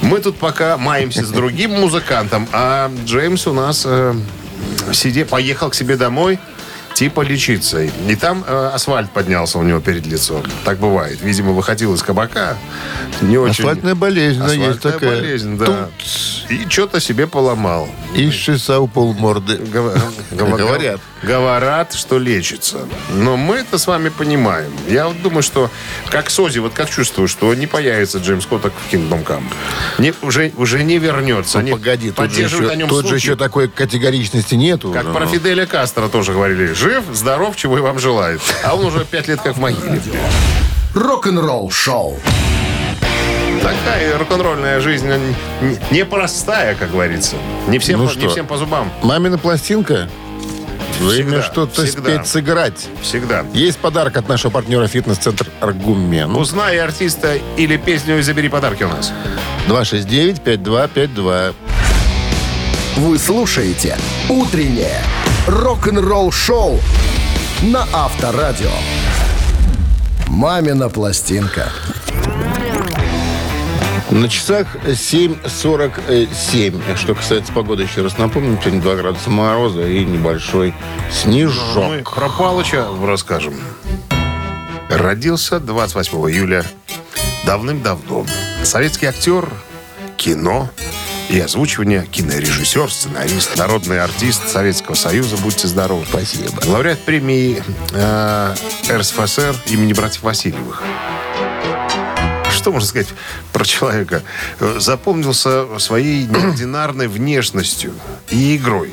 Мы 0.02 0.20
тут 0.20 0.38
пока 0.38 0.78
маемся 0.78 1.26
с 1.26 1.30
другим 1.30 1.72
музыкантом, 1.72 2.48
а 2.52 2.92
Джеймс 3.06 3.48
у 3.48 3.54
нас 3.54 3.84
э, 3.86 4.14
сиде, 4.94 5.26
поехал 5.26 5.70
к 5.70 5.76
себе 5.76 5.96
домой, 5.96 6.40
типа 7.01 7.22
лечиться. 7.22 7.81
И 7.81 8.15
там 8.15 8.46
э, 8.48 8.72
асфальт 8.75 9.10
поднялся 9.10 9.58
у 9.58 9.63
него 9.63 9.79
перед 9.79 10.05
лицом. 10.05 10.43
Так 10.63 10.77
бывает. 10.77 11.20
Видимо, 11.24 11.51
выходил 11.51 11.96
из 11.96 12.03
кабака. 12.03 12.55
Не 13.22 13.39
очень... 13.39 13.63
Асфальтная 13.63 13.96
болезнь, 13.96 14.38
да, 14.39 14.53
есть 14.53 14.60
Асфальтная 14.77 14.93
такая. 14.93 15.10
болезнь, 15.15 15.58
да. 15.58 15.89
И 16.50 16.70
что-то 16.70 17.00
себе 17.00 17.25
поломал. 17.25 17.89
И 18.15 18.29
шиса 18.29 18.79
пол 18.81 19.13
морды. 19.13 19.55
Гова- 19.55 20.00
гова- 20.29 20.58
Говорят. 20.58 21.01
Говорят, 21.24 21.93
что 21.93 22.20
лечится. 22.20 22.79
Но 23.13 23.36
мы 23.38 23.55
это 23.58 23.77
с 23.79 23.88
вами 23.88 24.10
понимаем. 24.10 24.72
Я 24.88 25.08
вот 25.08 25.22
думаю, 25.24 25.41
что 25.41 25.72
как 26.10 26.29
Сози, 26.29 26.60
вот 26.60 26.74
как 26.74 26.89
чувствую, 26.89 27.27
что 27.27 27.53
не 27.55 27.65
появится 27.67 28.20
Джеймс 28.20 28.46
Коттак 28.46 28.74
в 28.74 28.93
Kingdom 28.93 29.25
Come. 29.25 29.43
Не, 29.98 30.13
уже, 30.22 30.51
уже 30.58 30.84
не 30.84 31.00
вернется. 31.00 31.60
Они 31.60 31.72
Ну, 31.72 31.77
Погоди, 31.77 32.12
тут, 32.12 32.31
же 32.31 32.41
еще, 32.41 32.70
о 32.70 32.75
нем 32.75 32.89
тут 32.89 33.08
же 33.08 33.15
еще 33.15 33.36
такой 33.36 33.70
категоричности 33.70 34.55
нету. 34.55 34.91
Как 34.91 35.05
уже, 35.05 35.13
про 35.13 35.25
ну. 35.25 35.31
Фиделя 35.31 35.65
Кастро 35.65 36.08
тоже 36.10 36.34
говорили. 36.34 36.74
Жив, 36.74 36.90
здоров, 37.12 37.55
чего 37.55 37.77
и 37.77 37.81
вам 37.81 38.00
желает. 38.00 38.41
А 38.63 38.75
он 38.75 38.86
уже 38.86 39.05
пять 39.05 39.27
лет 39.27 39.41
как 39.41 39.55
в 39.55 39.60
могиле. 39.60 40.01
Рок-н-ролл-шоу. 40.93 42.19
Такая 43.62 44.17
рок-н-ролльная 44.17 44.79
жизнь 44.79 45.07
не- 45.62 45.77
непростая, 45.91 46.75
как 46.75 46.91
говорится. 46.91 47.36
Не 47.67 47.77
всем, 47.79 48.00
Ну 48.00 48.07
по, 48.07 48.13
не 48.15 48.19
что? 48.21 48.29
всем 48.29 48.48
по 48.48 48.57
зубам. 48.57 48.91
Мамина 49.03 49.38
пластинка. 49.38 50.10
Время 51.00 51.41
что-то 51.41 51.86
спеть, 51.86 52.27
сыграть. 52.27 52.88
Всегда. 53.01 53.43
Есть 53.53 53.77
подарок 53.79 54.17
от 54.17 54.27
нашего 54.29 54.51
партнера 54.51 54.88
фитнес-центр 54.88 55.48
«Аргумен». 55.60 56.36
Узнай 56.36 56.77
артиста 56.79 57.38
или 57.57 57.77
песню 57.77 58.19
и 58.19 58.21
забери 58.21 58.50
подарки 58.50 58.83
у 58.83 58.88
нас. 58.89 59.12
269-5252. 59.67 61.53
Вы 62.98 63.17
слушаете 63.17 63.98
«Утреннее 64.29 65.01
рок-н-ролл-шоу» 65.48 66.81
на 67.62 67.88
Авторадио. 67.93 68.71
«Мамина 70.27 70.89
пластинка». 70.89 71.69
На 74.10 74.27
часах 74.27 74.75
7.47. 74.86 76.98
Что 76.98 77.15
касается 77.15 77.53
погоды, 77.53 77.83
еще 77.83 78.01
раз 78.01 78.17
напомню, 78.17 78.60
сегодня 78.62 78.81
2 78.81 78.95
градуса 78.95 79.29
мороза 79.29 79.88
и 79.88 80.03
небольшой 80.03 80.74
снежок. 81.10 81.88
Мы 81.88 82.03
про 82.03 82.27
Палыча 82.27 82.86
расскажем. 83.01 83.53
Родился 84.89 85.62
28 85.62 86.29
июля 86.29 86.65
давным-давно. 87.45 88.25
Советский 88.63 89.05
актер, 89.05 89.48
кино 90.17 90.69
и 91.32 91.40
озвучивание, 91.40 92.06
кинорежиссер, 92.12 92.92
сценарист, 92.92 93.58
народный 93.58 94.02
артист 94.02 94.50
Советского 94.50 94.96
Союза. 94.96 95.38
Будьте 95.38 95.68
здоровы. 95.68 96.06
Спасибо. 96.08 96.52
Лауреат 96.66 97.00
премии 97.00 97.64
э, 97.94 98.56
РСФСР 98.90 99.56
имени 99.68 99.94
братьев 99.94 100.24
Васильевых. 100.24 100.84
Что 102.54 102.72
можно 102.72 102.88
сказать 102.88 103.08
про 103.54 103.66
человека? 103.66 104.24
Э, 104.60 104.76
Запомнился 104.80 105.80
своей 105.80 106.26
неординарной 106.28 107.08
внешностью 107.08 107.94
и 108.30 108.58
игрой. 108.58 108.92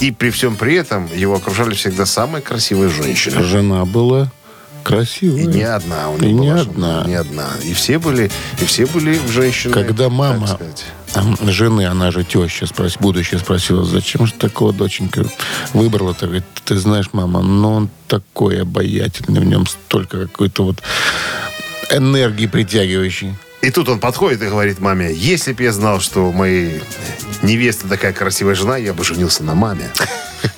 И 0.00 0.12
при 0.12 0.30
всем 0.30 0.56
при 0.56 0.76
этом 0.76 1.08
его 1.14 1.34
окружали 1.36 1.74
всегда 1.74 2.06
самые 2.06 2.40
красивые 2.40 2.88
женщины. 2.88 3.42
Жена 3.42 3.84
была 3.84 4.32
красивая. 4.82 5.42
И 5.42 5.46
не 5.46 5.62
одна 5.62 6.08
у 6.08 6.16
И 6.16 6.32
него 6.32 6.42
не 6.42 6.48
была 6.50 6.60
одна. 6.62 6.92
жена, 7.02 7.04
Не 7.06 7.14
одна. 7.16 7.48
И 7.64 7.74
все 7.74 7.98
были, 7.98 8.30
и 8.60 8.64
все 8.64 8.86
были 8.86 9.20
женщины. 9.28 9.74
Когда 9.74 10.08
мама 10.08 10.58
жены, 11.46 11.86
она 11.86 12.10
же 12.10 12.24
теща, 12.24 12.66
спрос, 12.66 12.96
будущая 12.98 13.38
спросила, 13.38 13.84
зачем 13.84 14.26
же 14.26 14.32
такого 14.34 14.72
доченька 14.72 15.24
выбрала-то? 15.72 16.26
Говорит, 16.26 16.44
ты 16.64 16.76
знаешь, 16.76 17.06
мама, 17.12 17.42
но 17.42 17.74
он 17.74 17.90
такой 18.08 18.62
обаятельный, 18.62 19.40
в 19.40 19.44
нем 19.44 19.66
столько 19.66 20.26
какой-то 20.26 20.64
вот 20.64 20.82
энергии 21.90 22.46
притягивающей. 22.46 23.34
И 23.62 23.70
тут 23.70 23.88
он 23.88 23.98
подходит 24.00 24.40
и 24.42 24.46
говорит 24.46 24.78
маме, 24.78 25.12
если 25.12 25.52
бы 25.52 25.62
я 25.64 25.72
знал, 25.72 26.00
что 26.00 26.28
у 26.28 26.32
моей 26.32 26.80
невесты 27.42 27.88
такая 27.88 28.12
красивая 28.12 28.54
жена, 28.54 28.76
я 28.78 28.94
бы 28.94 29.04
женился 29.04 29.44
на 29.44 29.54
маме. 29.54 29.90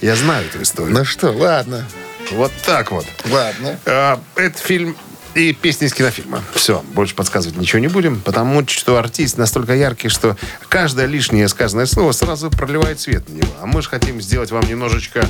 Я 0.00 0.14
знаю 0.14 0.46
эту 0.46 0.62
историю. 0.62 0.94
Ну 0.96 1.04
что, 1.04 1.32
ладно, 1.32 1.84
Вот 2.30 2.52
так 2.64 2.92
вот. 2.92 3.06
ладно. 3.28 3.78
А, 3.86 4.20
Это 4.36 4.56
фильм 4.58 4.96
и 5.34 5.52
песни 5.52 5.86
из 5.86 5.94
кинофильма. 5.94 6.42
Все, 6.54 6.82
больше 6.94 7.14
подсказывать 7.14 7.56
ничего 7.56 7.78
не 7.78 7.88
будем, 7.88 8.20
потому 8.20 8.66
что 8.68 8.98
артист 8.98 9.38
настолько 9.38 9.74
яркий, 9.74 10.08
что 10.08 10.36
каждое 10.68 11.06
лишнее 11.06 11.48
сказанное 11.48 11.86
слово 11.86 12.12
сразу 12.12 12.50
проливает 12.50 13.00
свет 13.00 13.28
на 13.28 13.34
него. 13.34 13.52
А 13.60 13.66
мы 13.66 13.82
же 13.82 13.88
хотим 13.88 14.20
сделать 14.20 14.50
вам 14.50 14.66
немножечко 14.68 15.26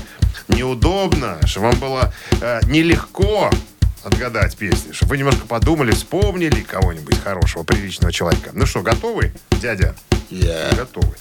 неудобно, 0.48 1.38
чтобы 1.46 1.68
вам 1.68 1.78
было 1.78 2.14
э, 2.40 2.60
нелегко 2.66 3.50
отгадать 4.02 4.56
песни, 4.56 4.92
чтобы 4.92 5.10
вы 5.10 5.18
немножко 5.18 5.46
подумали, 5.46 5.92
вспомнили 5.92 6.60
кого-нибудь 6.62 7.22
хорошего, 7.22 7.62
приличного 7.62 8.12
человека. 8.12 8.50
Ну 8.52 8.66
что, 8.66 8.82
готовы, 8.82 9.32
дядя? 9.60 9.94
Я. 10.30 10.70
Готовы. 10.76 11.14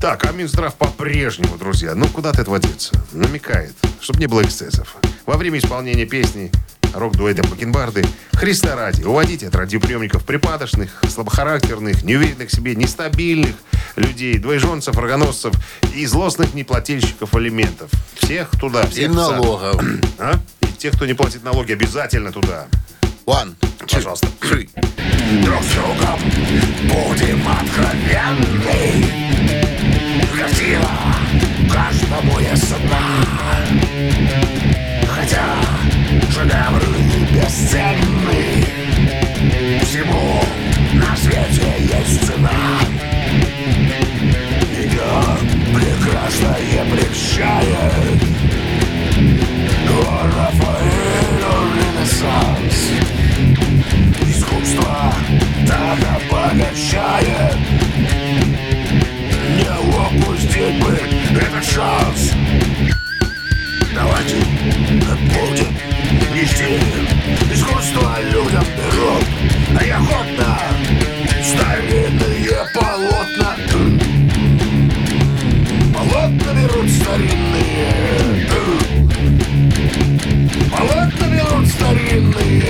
Так, 0.00 0.26
а 0.26 0.32
Минздрав 0.32 0.74
по-прежнему, 0.74 1.56
друзья, 1.56 1.94
ну 1.94 2.06
куда 2.08 2.32
ты 2.32 2.42
этого 2.42 2.58
деться? 2.58 2.92
Намекает, 3.12 3.74
чтобы 4.00 4.18
не 4.18 4.26
было 4.26 4.42
эксцессов. 4.42 4.96
Во 5.24 5.36
время 5.36 5.58
исполнения 5.58 6.04
песни 6.04 6.50
рок-дуэтом 6.94 7.48
Бакенбарды 7.50 8.04
Христа 8.32 8.76
ради, 8.76 9.02
уводите 9.02 9.48
от 9.48 9.54
радиоприемников 9.54 10.24
припадочных, 10.24 10.90
слабохарактерных, 11.08 12.02
неуверенных 12.02 12.48
в 12.48 12.54
себе, 12.54 12.74
нестабильных 12.74 13.54
людей, 13.96 14.38
двоеженцев, 14.38 14.96
рогоносцев 14.96 15.54
и 15.94 16.04
злостных 16.06 16.54
неплательщиков 16.54 17.34
алиментов. 17.34 17.90
Всех 18.14 18.50
туда, 18.58 18.82
И 18.82 18.88
всех 18.88 19.10
в 19.10 19.14
сад. 19.14 19.30
налогов. 19.36 19.82
А? 20.18 20.40
И 20.60 20.66
тех, 20.66 20.94
кто 20.94 21.06
не 21.06 21.14
платит 21.14 21.44
налоги, 21.44 21.72
обязательно 21.72 22.32
туда. 22.32 22.66
One. 23.26 23.54
Пожалуйста. 23.90 24.28
Друг 24.40 25.62
с 25.62 25.74
другом 25.74 26.20
будем 26.84 27.42
откровенны 27.48 29.04
Картина 30.36 30.90
каждому 31.72 32.38
ясна 32.40 32.78
Хотя 35.08 35.44
шедевры 36.34 36.98
не 36.98 37.24
бесценны 37.26 38.66
Всему 39.84 40.42
на 40.94 41.16
свете 41.16 41.72
есть 41.78 42.26
цена 42.26 42.50
Меня 44.68 45.14
прекрасное 45.72 46.84
прельщает 46.90 48.20
О, 49.88 50.26
Искусство 54.26 55.14
так 55.68 55.98
обогащает 56.16 57.56
Не 59.56 59.70
упустить 60.18 60.78
бы 60.82 60.98
этот 61.38 61.64
шанс 61.64 62.32
Давайте 63.94 64.36
будем 64.36 65.72
нести 66.34 66.78
Искусство 67.52 68.16
людям 68.32 68.64
берут 68.76 69.24
А 69.78 69.84
я 69.84 69.96
охотно 69.98 70.58
старинные 71.44 72.66
полотна. 72.74 73.56
Полотна 75.94 76.52
берут 76.54 76.90
старинные. 76.90 78.48
Полотна 80.70 81.26
берут 81.26 81.68
старинные. 81.68 82.62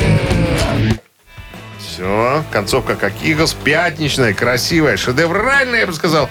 Все, 1.78 2.44
концовка 2.50 2.96
как 2.96 3.12
Иглс, 3.22 3.54
пятничная, 3.54 4.34
красивая, 4.34 4.96
шедевральная, 4.96 5.80
я 5.80 5.86
бы 5.86 5.92
сказал. 5.92 6.28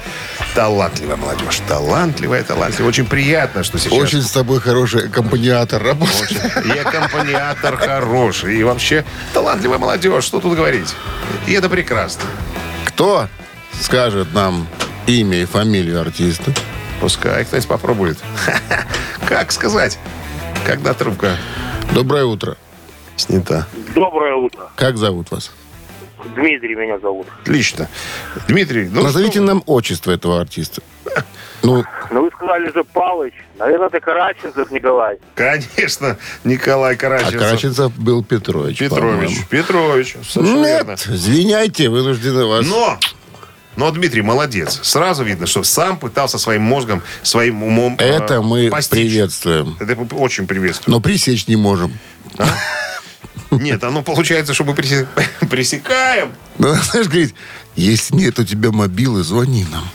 Талантливая 0.56 1.16
молодежь, 1.16 1.62
талантливая, 1.68 2.44
талантливая. 2.44 2.90
Очень 2.90 3.06
приятно, 3.08 3.64
что 3.64 3.80
сейчас... 3.80 3.94
Очень 3.94 4.22
с 4.22 4.32
тобой 4.32 4.60
хороший 4.60 5.08
аккомпаниатор 5.08 5.82
работает. 5.82 6.40
И 6.66 6.78
аккомпаниатор 6.78 7.76
хороший. 7.78 8.58
И 8.60 8.64
вообще 8.64 9.04
талантливая 9.34 9.80
молодежь. 9.80 10.24
Что 10.26 10.40
тут 10.40 10.56
говорить? 10.56 10.94
И 11.48 11.54
это 11.54 11.70
прекрасно. 11.70 12.24
Кто 12.86 13.28
скажет 13.82 14.32
нам 14.34 14.68
имя 15.08 15.42
и 15.42 15.46
фамилию 15.46 16.00
артиста? 16.02 16.54
Пускай 17.02 17.46
кто-нибудь 17.46 17.68
попробует. 17.68 18.20
Как 19.28 19.52
сказать, 19.52 19.98
когда 20.66 20.94
трубка 20.94 21.36
Доброе 21.94 22.26
утро. 22.26 22.58
снята? 23.16 23.68
Доброе 23.96 24.36
утро. 24.36 24.70
Как 24.76 24.98
зовут 24.98 25.32
вас? 25.32 25.52
Дмитрий 26.36 26.76
меня 26.76 27.00
зовут. 27.00 27.28
Отлично. 27.42 27.88
Дмитрий, 28.48 28.90
ну 28.92 29.04
Назовите 29.04 29.34
что- 29.40 29.42
нам 29.44 29.64
отчество 29.66 30.12
этого 30.12 30.40
артиста. 30.42 30.82
Ну, 31.62 31.84
Ну, 32.12 32.24
вы 32.24 32.30
сказали 32.36 32.72
же 32.74 32.84
Палыч. 32.84 33.34
Наверное, 33.58 33.88
это 33.88 34.00
Караченцев 34.02 34.70
Николай. 34.72 35.18
Конечно, 35.36 36.18
Николай 36.44 36.96
а 36.96 36.98
Караченцев. 36.98 37.40
Караченцев 37.40 37.96
был 37.98 38.24
Петрович. 38.24 38.80
Петрович. 38.80 39.12
по-моему. 39.14 39.36
Петрович. 39.50 40.18
совершенно 40.30 40.66
верно. 40.66 40.90
Нет, 40.92 41.08
извиняйте, 41.08 41.88
вынуждены 41.90 42.46
вас... 42.46 42.66
Но, 42.68 43.00
но 43.78 43.92
Дмитрий 43.92 44.22
молодец. 44.22 44.80
Сразу 44.84 45.24
видно, 45.24 45.46
что 45.46 45.64
сам 45.64 45.98
пытался 45.98 46.38
своим 46.38 46.64
мозгом, 46.64 47.02
своим 47.22 47.64
умом 47.64 47.96
э, 47.98 48.04
Это 48.06 48.42
мы 48.42 48.70
постичь. 48.70 49.00
приветствуем. 49.00 49.78
Это 49.80 49.96
очень 50.16 50.48
приветствуем. 50.48 50.98
Но 50.98 51.00
пресечь 51.02 51.48
не 51.48 51.56
можем. 51.56 51.94
Нет, 53.62 53.84
оно 53.84 54.02
получается, 54.04 54.54
что 54.54 54.64
мы 54.64 54.74
пресе- 54.74 55.08
пресекаем. 55.50 56.34
Ну, 56.58 56.74
знаешь, 56.74 57.08
говорит, 57.08 57.36
если 57.76 58.16
нет 58.16 58.40
у 58.40 58.44
тебя 58.44 58.72
мобилы, 58.72 59.24
звони 59.24 59.66
нам. 59.72 59.88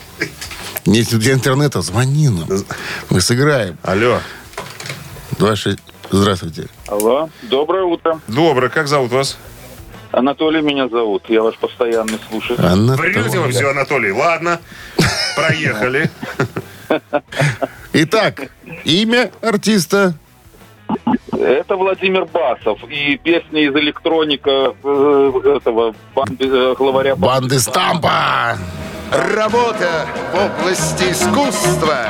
Если 0.86 1.16
у 1.16 1.20
тебя 1.20 1.34
интернета, 1.34 1.82
звони 1.82 2.28
нам. 2.28 2.48
Мы 3.10 3.20
сыграем. 3.20 3.76
Алло. 3.82 4.20
26... 5.38 5.78
Здравствуйте. 6.10 6.68
Алло, 6.86 7.28
доброе 7.42 7.84
утро. 7.84 8.18
Доброе, 8.28 8.70
как 8.70 8.88
зовут 8.88 9.10
вас? 9.12 9.36
Анатолий 10.10 10.62
меня 10.62 10.88
зовут, 10.88 11.24
я 11.28 11.42
ваш 11.42 11.56
постоянный 11.58 12.18
слушатель. 12.30 12.64
Анатолий. 12.64 13.12
Врете 13.12 13.38
вы 13.38 13.50
все, 13.50 13.70
Анатолий. 13.70 14.10
Ладно, 14.10 14.58
проехали. 15.36 16.10
Итак, 17.92 18.50
имя 18.84 19.30
артиста. 19.42 20.14
Это 21.32 21.76
Владимир 21.76 22.24
Басов 22.26 22.82
и 22.88 23.16
песни 23.16 23.68
из 23.68 23.74
электроника 23.74 24.74
э, 24.82 25.56
этого 25.56 25.94
банды, 26.14 26.46
э, 26.46 26.74
главаря 26.76 27.14
Банды 27.16 27.58
Стампа. 27.58 28.58
Работа 29.10 30.06
в 30.34 30.60
области 30.62 31.04
искусства 31.04 32.08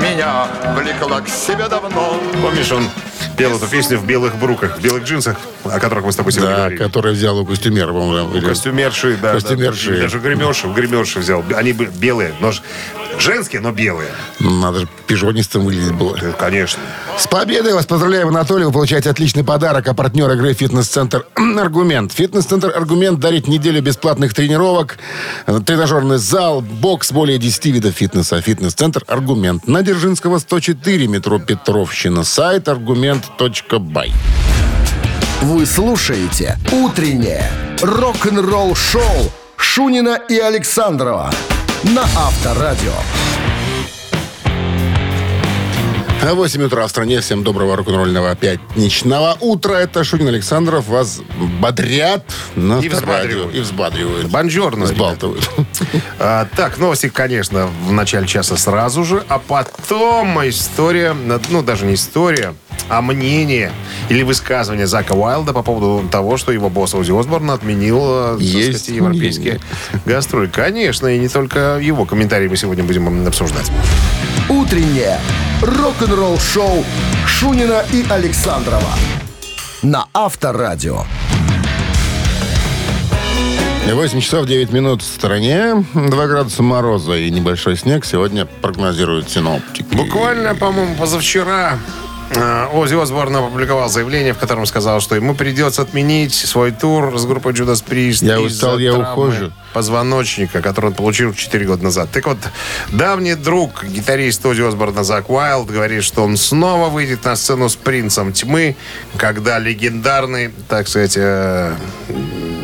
Меня 0.00 0.46
влекла 0.74 1.20
к 1.20 1.28
себе 1.28 1.68
давно 1.68 2.14
Помнишь, 2.40 2.72
он 2.72 2.88
пел 3.36 3.56
эту 3.56 3.66
песню 3.68 3.98
в 3.98 4.06
белых 4.06 4.36
бруках, 4.36 4.78
в 4.78 4.82
белых 4.82 5.04
джинсах, 5.04 5.38
о 5.74 5.80
которых 5.80 6.04
мы 6.04 6.12
с 6.12 6.16
тобой 6.16 6.32
сегодня 6.32 6.50
Да, 6.50 6.56
говорили. 6.58 6.78
который 6.82 7.12
взял 7.12 7.38
у 7.38 7.44
костюмера, 7.46 7.88
по-моему. 7.92 8.34
или- 8.34 8.46
Костюмерши, 8.46 9.18
да. 9.20 9.32
Костюмерши. 9.34 9.94
да. 9.94 10.00
Даже 10.02 10.18
гримерши, 10.18 10.66
гримерши 10.68 11.18
взял. 11.20 11.44
Они 11.56 11.72
были 11.72 11.90
белые, 11.90 12.32
но 12.40 12.52
женские, 13.18 13.60
но 13.60 13.72
белые. 13.72 14.08
Надо 14.40 14.80
же 14.80 14.88
пижонистым 15.06 15.64
выглядеть 15.64 15.92
было. 15.94 16.16
Конечно. 16.38 16.80
С 17.18 17.26
победой 17.26 17.74
вас 17.74 17.86
поздравляем, 17.86 18.28
Анатолий. 18.28 18.64
Вы 18.64 18.72
получаете 18.72 19.10
отличный 19.10 19.44
подарок. 19.44 19.86
А 19.88 19.94
партнер 19.94 20.30
игры 20.32 20.52
«Фитнес-центр 20.54 21.24
Аргумент». 21.34 22.12
«Фитнес-центр 22.12 22.72
Аргумент» 22.74 23.20
дарит 23.20 23.48
неделю 23.48 23.82
бесплатных 23.82 24.32
тренировок, 24.34 24.98
э, 25.46 25.60
тренажерный 25.64 26.18
зал, 26.18 26.60
бокс, 26.62 27.12
более 27.12 27.38
10 27.38 27.70
видов 27.72 27.94
фитнеса. 27.94 28.40
«Фитнес-центр 28.40 29.02
Аргумент». 29.06 29.66
На 29.66 29.82
Дзержинского, 29.82 30.38
104, 30.38 31.06
метро 31.08 31.38
Петровщина. 31.38 32.24
Сайт 32.24 32.68
аргумент.бай. 32.68 34.12
Вы 35.42 35.64
слушаете 35.64 36.58
«Утреннее 36.70 37.50
рок-н-ролл-шоу» 37.80 39.32
Шунина 39.56 40.20
и 40.28 40.38
Александрова 40.38 41.30
на 41.82 42.02
Авторадио. 42.02 42.92
А 46.22 46.34
8 46.34 46.62
утра 46.64 46.86
в 46.86 46.90
стране. 46.90 47.20
Всем 47.22 47.42
доброго 47.42 47.74
рок-н-ролльного 47.76 48.36
пятничного 48.36 49.38
утра. 49.40 49.76
Это 49.76 50.04
Шунин 50.04 50.28
Александров. 50.28 50.86
Вас 50.88 51.22
бодрят 51.58 52.22
на 52.54 52.78
И 52.80 52.90
взбадривают. 52.90 53.54
И 53.54 53.60
взбадривают. 53.60 54.26
Бонжорно, 54.28 54.84
Взбалтывают. 54.84 55.48
А, 56.18 56.46
так, 56.54 56.76
новости, 56.76 57.08
конечно, 57.08 57.70
в 57.86 57.92
начале 57.92 58.26
часа 58.26 58.58
сразу 58.58 59.04
же, 59.04 59.24
а 59.28 59.38
потом 59.38 60.46
история, 60.46 61.14
ну, 61.48 61.62
даже 61.62 61.86
не 61.86 61.94
история, 61.94 62.54
а 62.88 63.02
мнение 63.02 63.72
или 64.08 64.22
высказывание 64.22 64.86
Зака 64.86 65.14
Уайлда 65.14 65.52
по 65.52 65.62
поводу 65.62 66.08
того, 66.08 66.36
что 66.36 66.52
его 66.52 66.68
босс 66.68 66.94
Ози 66.94 67.12
Осборн 67.18 67.50
отменил, 67.50 68.00
э, 68.02 68.36
Есть 68.40 68.84
сказать, 68.84 68.96
европейские 68.96 69.60
гастроли. 70.04 70.46
Конечно, 70.46 71.06
и 71.06 71.18
не 71.18 71.28
только 71.28 71.78
его 71.80 72.04
комментарии 72.04 72.48
мы 72.48 72.56
сегодня 72.56 72.84
будем 72.84 73.26
обсуждать. 73.26 73.70
«Утреннее 74.48 75.18
рок-н-ролл-шоу» 75.62 76.84
Шунина 77.26 77.84
и 77.92 78.04
Александрова 78.08 78.94
на 79.82 80.06
Авторадио. 80.12 81.04
8 83.86 84.20
часов 84.20 84.46
9 84.46 84.72
минут 84.72 85.02
в 85.02 85.06
стороне. 85.06 85.84
2 85.94 86.26
градуса 86.26 86.62
мороза 86.62 87.16
и 87.16 87.30
небольшой 87.30 87.76
снег 87.76 88.04
сегодня 88.04 88.46
прогнозируют 88.46 89.28
синоптики. 89.30 89.94
Буквально, 89.94 90.54
по-моему, 90.54 90.94
позавчера 90.96 91.78
э, 92.30 92.66
Оззи 92.72 92.94
Осборн 93.02 93.36
опубликовал 93.36 93.88
заявление, 93.88 94.32
в 94.32 94.38
котором 94.38 94.66
сказал, 94.66 95.00
что 95.00 95.14
ему 95.14 95.34
придется 95.34 95.82
отменить 95.82 96.34
свой 96.34 96.70
тур 96.72 97.18
с 97.18 97.24
группой 97.26 97.52
Judas 97.52 97.84
Priest 97.84 98.24
Я 98.24 98.40
устал, 98.40 98.78
я 98.78 98.94
ухожу. 98.94 99.52
позвоночника, 99.72 100.62
который 100.62 100.86
он 100.86 100.94
получил 100.94 101.34
4 101.34 101.66
года 101.66 101.84
назад. 101.84 102.08
Так 102.12 102.26
вот, 102.26 102.38
давний 102.90 103.34
друг, 103.34 103.84
гитарист 103.84 104.44
Оззи 104.44 104.62
Осборна 104.62 105.04
Зак 105.04 105.30
Уайлд 105.30 105.68
говорит, 105.70 106.04
что 106.04 106.22
он 106.24 106.36
снова 106.36 106.88
выйдет 106.88 107.24
на 107.24 107.36
сцену 107.36 107.68
с 107.68 107.76
«Принцем 107.76 108.32
тьмы», 108.32 108.76
когда 109.16 109.58
легендарный, 109.58 110.50
так 110.68 110.88
сказать, 110.88 111.14
э, 111.16 111.74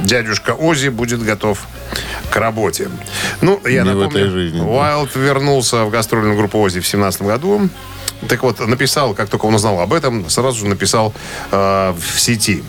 дядюшка 0.05 0.51
Оззи 0.53 0.89
будет 0.89 1.23
готов 1.23 1.67
к 2.31 2.37
работе. 2.37 2.89
Ну, 3.41 3.61
я 3.65 3.83
Не 3.83 3.91
в 3.91 3.95
напомню, 3.95 4.21
этой 4.21 4.31
жизни. 4.31 4.61
Уайлд 4.61 5.15
вернулся 5.17 5.85
в 5.85 5.91
гастрольную 5.91 6.37
группу 6.37 6.59
Оззи 6.59 6.81
в 6.81 6.87
17 6.87 7.23
году. 7.23 7.69
Так 8.29 8.43
вот, 8.43 8.67
написал, 8.67 9.15
как 9.15 9.29
только 9.29 9.47
он 9.47 9.55
узнал 9.55 9.81
об 9.81 9.93
этом, 9.93 10.29
сразу 10.31 10.61
же 10.61 10.67
написал 10.67 11.13
э, 11.51 11.95
в 11.97 12.21
сети. 12.21 12.63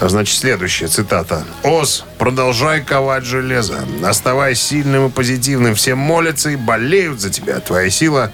Значит, 0.00 0.38
следующая 0.38 0.88
цитата. 0.88 1.44
«Оз, 1.62 2.04
продолжай 2.18 2.82
ковать 2.82 3.24
железо. 3.24 3.86
Оставай 4.02 4.54
сильным 4.54 5.06
и 5.06 5.10
позитивным. 5.10 5.74
Все 5.74 5.94
молятся 5.94 6.50
и 6.50 6.56
болеют 6.56 7.20
за 7.20 7.30
тебя. 7.30 7.60
Твоя 7.60 7.90
сила, 7.90 8.32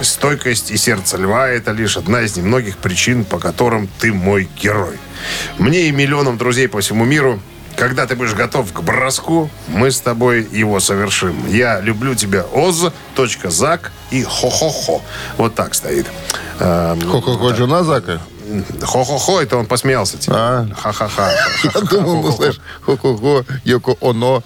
стойкость 0.00 0.70
и 0.70 0.76
сердце 0.76 1.18
льва– 1.18 1.48
это 1.48 1.72
лишь 1.72 1.96
одна 1.96 2.22
из 2.22 2.36
немногих 2.36 2.78
причин, 2.78 3.24
по 3.24 3.38
которым 3.38 3.88
ты 4.00 4.12
мой 4.12 4.48
герой. 4.60 4.96
Мне 5.58 5.88
и 5.88 5.92
миллионам 5.92 6.38
друзей 6.38 6.68
по 6.68 6.80
всему 6.80 7.04
миру 7.04 7.40
когда 7.76 8.06
ты 8.06 8.16
будешь 8.16 8.34
готов 8.34 8.72
к 8.72 8.80
броску, 8.80 9.50
мы 9.68 9.90
с 9.90 10.00
тобой 10.00 10.46
его 10.50 10.80
совершим. 10.80 11.46
Я 11.48 11.80
люблю 11.80 12.14
тебя, 12.14 12.44
Оз, 12.52 12.92
точка, 13.14 13.50
Зак 13.50 13.92
и 14.10 14.22
хо-хо-хо. 14.22 15.02
Вот 15.36 15.54
так 15.54 15.74
стоит. 15.74 16.06
Эм, 16.60 17.00
Хо-хо-хо, 17.00 17.54
жена 17.54 17.82
Зака? 17.82 18.20
Хо-хо-хо, 18.82 19.40
это 19.40 19.56
он 19.56 19.66
посмеялся. 19.66 20.18
Типа. 20.18 20.36
А. 20.36 20.68
Ха-ха-ха. 20.76 21.32
Я 21.64 21.80
думал, 21.80 22.22
ну, 22.22 22.30
знаешь, 22.32 22.60
хо-хо-хо, 22.82 23.44
Йоко 23.64 23.96
Оно. 24.00 24.42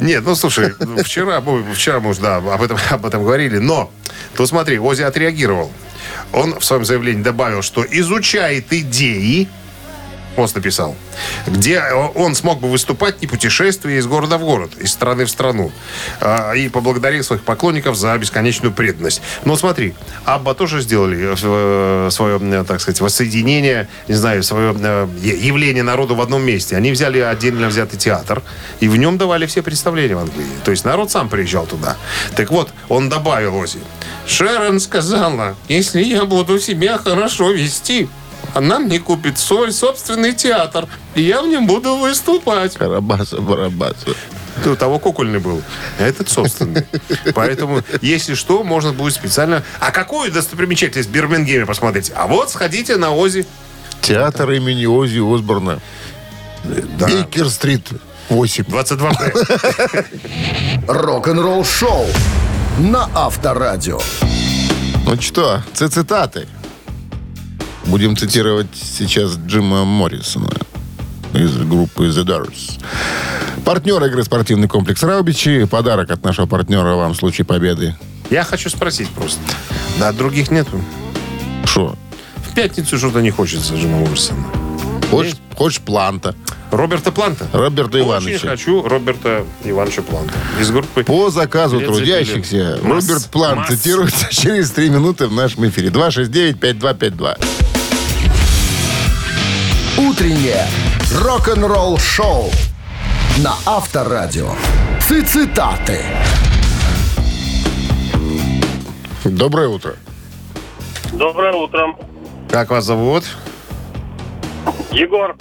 Нет, 0.00 0.24
ну 0.24 0.34
слушай, 0.34 0.72
вчера, 1.04 1.40
мы- 1.40 1.72
вчера 1.74 2.00
мы 2.00 2.10
уже 2.10 2.20
да, 2.20 2.36
об, 2.36 2.62
этом, 2.62 2.78
об 2.90 3.06
этом 3.06 3.22
говорили, 3.22 3.58
но 3.58 3.90
тут 4.36 4.48
смотри, 4.48 4.78
Ози 4.78 5.02
отреагировал. 5.02 5.70
Он 6.32 6.58
в 6.58 6.64
своем 6.64 6.84
заявлении 6.84 7.22
добавил, 7.22 7.62
что 7.62 7.84
изучает 7.88 8.72
идеи, 8.72 9.48
пост 10.34 10.54
написал, 10.54 10.94
где 11.46 11.82
он 12.14 12.34
смог 12.34 12.60
бы 12.60 12.68
выступать 12.68 13.20
не 13.22 13.26
путешествуя 13.26 13.98
из 13.98 14.06
города 14.06 14.38
в 14.38 14.42
город, 14.42 14.72
из 14.78 14.92
страны 14.92 15.24
в 15.24 15.30
страну. 15.30 15.72
А, 16.20 16.52
И 16.52 16.68
поблагодарил 16.68 17.22
своих 17.24 17.42
поклонников 17.42 17.96
за 17.96 18.16
бесконечную 18.18 18.72
преданность. 18.72 19.22
Но 19.44 19.56
смотри, 19.56 19.94
Абба 20.24 20.54
тоже 20.54 20.80
сделали 20.80 21.32
э, 21.32 22.10
свое, 22.10 22.38
э, 22.40 22.64
так 22.66 22.80
сказать, 22.80 23.00
воссоединение, 23.00 23.88
не 24.08 24.14
знаю, 24.14 24.42
свое 24.42 24.74
э, 24.78 25.08
явление 25.22 25.82
народу 25.82 26.14
в 26.14 26.20
одном 26.20 26.42
месте. 26.42 26.76
Они 26.76 26.90
взяли 26.92 27.20
отдельно 27.20 27.68
взятый 27.68 27.98
театр, 27.98 28.42
и 28.80 28.88
в 28.88 28.96
нем 28.96 29.18
давали 29.18 29.46
все 29.46 29.62
представления 29.62 30.16
в 30.16 30.20
Англии. 30.20 30.46
То 30.64 30.70
есть 30.70 30.84
народ 30.84 31.10
сам 31.10 31.28
приезжал 31.28 31.66
туда. 31.66 31.96
Так 32.36 32.50
вот, 32.50 32.70
он 32.88 33.08
добавил 33.08 33.56
Ози. 33.56 33.80
Шерон 34.26 34.80
сказала, 34.80 35.56
если 35.68 36.02
я 36.02 36.24
буду 36.24 36.58
себя 36.58 36.98
хорошо 36.98 37.50
вести, 37.50 38.08
она 38.54 38.78
мне 38.78 38.98
купит 38.98 39.38
свой 39.38 39.72
собственный 39.72 40.34
театр, 40.34 40.86
и 41.14 41.22
я 41.22 41.42
в 41.42 41.48
нем 41.48 41.66
буду 41.66 41.96
выступать. 41.96 42.74
Карабаса, 42.74 43.40
барабаса. 43.40 44.14
Ты 44.62 44.70
у 44.70 44.76
того 44.76 44.98
кукольный 44.98 45.40
был, 45.40 45.62
а 45.98 46.04
этот 46.04 46.28
собственный. 46.28 46.86
Поэтому, 47.34 47.82
если 48.00 48.34
что, 48.34 48.62
можно 48.62 48.92
будет 48.92 49.14
специально... 49.14 49.64
А 49.80 49.90
какую 49.90 50.30
достопримечательность 50.30 51.08
в 51.08 51.12
Бирмингеме 51.12 51.66
посмотреть? 51.66 52.12
А 52.14 52.26
вот 52.28 52.50
сходите 52.50 52.96
на 52.96 53.12
Ози. 53.12 53.46
Театр 54.00 54.50
имени 54.52 54.86
Ози 54.86 55.18
Осборна. 55.18 55.80
Да. 56.62 57.06
Бейкер-стрит 57.06 57.88
8. 58.28 58.64
22 58.68 59.12
Рок-н-ролл 60.86 61.64
шоу 61.64 62.06
на 62.78 63.08
Авторадио. 63.14 64.00
Ну 65.04 65.20
что, 65.20 65.62
цитаты. 65.74 66.46
Будем 67.86 68.16
цитировать 68.16 68.68
сейчас 68.74 69.36
Джима 69.46 69.84
Моррисона 69.84 70.48
из 71.34 71.56
группы 71.56 72.06
The 72.08 72.24
Doors. 72.24 72.80
Партнер 73.64 74.02
игры 74.04 74.24
спортивный 74.24 74.68
комплекс 74.68 75.02
Раубичи. 75.02 75.64
Подарок 75.64 76.10
от 76.10 76.22
нашего 76.24 76.46
партнера 76.46 76.94
вам 76.94 77.12
в 77.12 77.16
случае 77.16 77.44
победы. 77.44 77.96
Я 78.30 78.44
хочу 78.44 78.70
спросить 78.70 79.08
просто. 79.10 79.40
Да, 79.98 80.12
других 80.12 80.50
нету. 80.50 80.80
Что? 81.66 81.96
В 82.36 82.54
пятницу 82.54 82.98
что-то 82.98 83.20
не 83.20 83.30
хочется 83.30 83.74
Джима 83.74 83.98
Моррисона. 83.98 84.44
Хочешь, 85.10 85.34
хочешь 85.56 85.80
Планта? 85.80 86.34
Роберта 86.70 87.12
Планта. 87.12 87.46
Роберта 87.52 87.98
Очень 87.98 88.08
Ивановича. 88.08 88.48
хочу 88.48 88.82
Роберта 88.82 89.44
Ивановича 89.64 90.02
Планта. 90.02 90.32
Из 90.60 90.70
группы... 90.70 91.04
По 91.04 91.30
заказу 91.30 91.78
Лед 91.78 91.88
трудящихся 91.88 92.78
Роберт 92.82 93.26
Плант 93.30 93.56
масс. 93.58 93.68
цитируется 93.68 94.26
через 94.30 94.70
три 94.70 94.88
минуты 94.88 95.26
в 95.28 95.32
нашем 95.32 95.68
эфире. 95.68 95.90
269-5252. 95.90 97.53
Утреннее 99.96 100.66
рок-н-ролл 101.22 101.98
шоу 101.98 102.50
на 103.38 103.54
Авторадио. 103.64 104.50
Цитаты. 105.00 106.00
Доброе 109.24 109.68
утро. 109.68 109.94
Доброе 111.12 111.52
утро. 111.52 111.94
Как 112.50 112.70
вас 112.70 112.84
зовут? 112.84 113.24
Егор. 114.90 115.36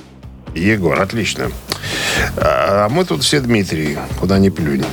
Егор, 0.53 1.01
отлично. 1.01 1.51
А 2.37 2.89
мы 2.89 3.05
тут 3.05 3.23
все 3.23 3.39
Дмитрий, 3.39 3.97
куда 4.19 4.37
ни 4.37 4.49
плюнь. 4.49 4.85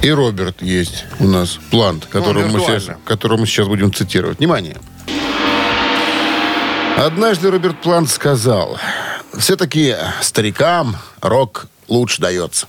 И 0.00 0.10
Роберт 0.10 0.62
есть 0.62 1.04
у 1.20 1.28
нас, 1.28 1.58
Плант, 1.70 2.06
которого, 2.06 2.46
мы 2.46 2.54
виртуально. 2.54 2.80
сейчас, 2.80 2.96
которого 3.04 3.40
мы 3.40 3.46
сейчас 3.46 3.68
будем 3.68 3.92
цитировать. 3.92 4.38
Внимание. 4.38 4.76
Однажды 6.96 7.50
Роберт 7.50 7.80
Плант 7.80 8.10
сказал, 8.10 8.78
все-таки 9.38 9.96
старикам 10.20 10.96
рок 11.20 11.66
лучше 11.88 12.20
дается. 12.20 12.66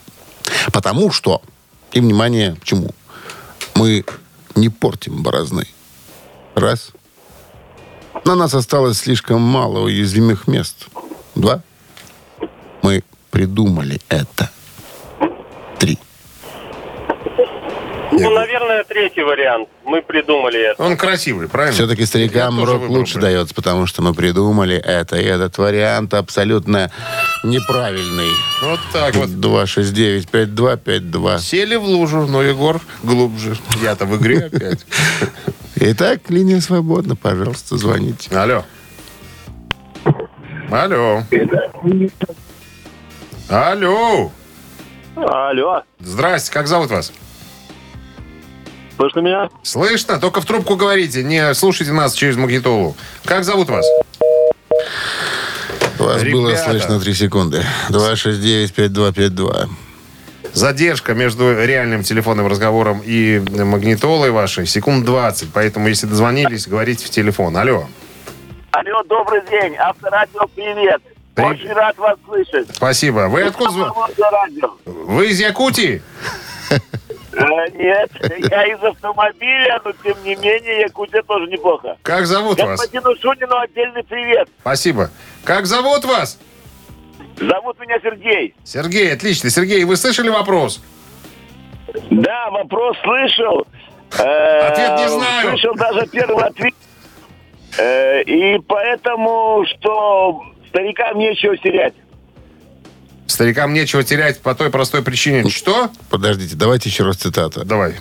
Потому 0.72 1.12
что, 1.12 1.42
и 1.92 2.00
внимание, 2.00 2.56
почему? 2.60 2.92
Мы 3.76 4.06
не 4.56 4.70
портим 4.70 5.24
борозны. 5.24 5.68
Раз. 6.56 6.92
На 8.26 8.36
нас 8.36 8.54
осталось 8.54 9.00
слишком 9.00 9.42
мало 9.42 9.80
уязвимых 9.80 10.48
мест. 10.48 10.88
Два. 11.36 11.62
Мы 12.82 13.04
придумали 13.32 14.00
это. 14.10 14.50
Три. 15.80 15.98
Ну, 18.20 18.30
наверное, 18.32 18.84
третий 18.84 19.22
вариант. 19.24 19.70
Мы 19.86 20.02
придумали 20.02 20.72
это. 20.72 20.84
Он 20.84 20.98
красивый, 20.98 21.48
правильно? 21.50 21.74
Все-таки 21.74 22.06
старикам 22.06 22.60
Я 22.60 22.66
рок 22.66 22.90
лучше 22.90 23.20
дается, 23.20 23.54
потому 23.56 23.86
что 23.88 24.02
мы 24.02 24.14
придумали 24.14 24.76
это. 24.76 25.16
И 25.18 25.24
этот 25.24 25.58
вариант 25.58 26.14
абсолютно 26.14 26.92
неправильный. 27.44 28.30
Вот 28.62 28.80
так 28.92 29.16
вот. 29.16 29.30
269-5252. 29.30 31.40
Сели 31.40 31.76
в 31.76 31.84
лужу, 31.84 32.28
но 32.28 32.44
Егор 32.44 32.82
глубже. 33.02 33.56
Я-то 33.82 34.06
в 34.06 34.16
игре 34.18 34.46
опять. 34.46 34.86
Итак, 35.76 36.30
линия 36.30 36.62
свободна. 36.62 37.16
Пожалуйста, 37.16 37.78
звоните. 37.78 38.30
Алло. 38.36 38.64
Алло. 40.72 41.24
Алло. 43.50 44.32
Алло. 45.16 45.82
Здрасте, 46.00 46.52
как 46.52 46.68
зовут 46.68 46.92
вас? 46.92 47.12
Слышно 49.04 49.20
меня? 49.20 49.50
Слышно? 49.64 50.18
Только 50.18 50.40
в 50.40 50.46
трубку 50.46 50.78
говорите, 50.78 51.24
не 51.24 51.54
слушайте 51.56 51.92
нас 51.92 52.14
через 52.14 52.38
магнитолу. 52.38 52.96
Как 53.26 53.44
зовут 53.44 53.68
вас? 53.68 53.86
Вас 56.00 56.24
было 56.24 56.50
Ребята. 56.52 56.70
слышно 56.70 57.00
3 57.02 57.14
секунды. 57.14 57.66
269-5252. 57.90 59.68
Задержка 60.54 61.14
между 61.16 61.52
реальным 61.66 62.04
телефонным 62.04 62.48
разговором 62.48 63.02
и 63.04 63.40
магнитолой 63.40 64.32
вашей 64.32 64.66
секунд 64.68 65.04
20. 65.04 65.50
Поэтому, 65.52 65.90
если 65.90 66.08
дозвонились, 66.08 66.66
говорите 66.66 67.06
в 67.06 67.10
телефон. 67.10 67.58
Алло. 67.58 67.88
Алло, 68.72 69.04
добрый 69.04 69.42
день. 69.50 69.76
Авторадио, 69.76 70.48
привет. 70.56 71.02
При- 71.36 71.44
Очень 71.44 71.74
рад 71.74 71.98
вас 71.98 72.18
слышать. 72.26 72.68
Спасибо. 72.74 73.28
Вы 73.28 73.42
откуда? 73.42 73.92
Вы 74.86 75.28
из 75.32 75.42
Якутии? 75.42 76.02
Э, 77.36 77.70
Нет, 77.74 78.12
я 78.52 78.64
из 78.68 78.84
автомобиля, 78.84 79.82
но 79.84 79.92
тем 80.04 80.16
не 80.24 80.36
менее 80.36 80.82
Якутия 80.82 81.22
тоже 81.24 81.48
неплохо. 81.48 81.98
Как 82.04 82.26
зовут 82.26 82.60
вас? 82.60 82.80
Господину 82.80 83.16
Шунину 83.20 83.58
отдельный 83.58 84.04
привет. 84.04 84.48
Спасибо. 84.62 85.10
Как 85.44 85.66
зовут 85.66 86.06
вас? 86.06 86.40
Зовут 87.38 87.80
меня 87.80 88.00
Сергей. 88.02 88.54
Сергей, 88.64 89.12
отлично. 89.14 89.50
Сергей, 89.50 89.84
вы 89.84 89.96
слышали 89.96 90.30
вопрос? 90.30 90.82
Да, 92.12 92.50
вопрос 92.52 92.96
слышал. 93.04 93.66
Э, 94.20 94.60
Ответ 94.68 95.00
не 95.00 95.10
знаю. 95.10 95.50
Слышал 95.50 95.74
даже 95.76 96.06
первый 96.08 96.44
ответ. 96.46 96.74
Э, 97.80 98.22
И 98.24 98.60
поэтому, 98.68 99.66
что 99.68 100.44
старикам 100.70 101.18
нечего 101.18 101.58
терять. 101.58 101.94
Старикам 103.34 103.74
нечего 103.74 104.04
терять 104.04 104.42
по 104.42 104.54
той 104.54 104.70
простой 104.70 105.02
причине. 105.02 105.50
Что? 105.50 105.90
Подождите, 106.12 106.56
давайте 106.56 106.90
еще 106.90 107.04
раз 107.04 107.16
цитата. 107.16 107.66
Давай. 107.66 107.96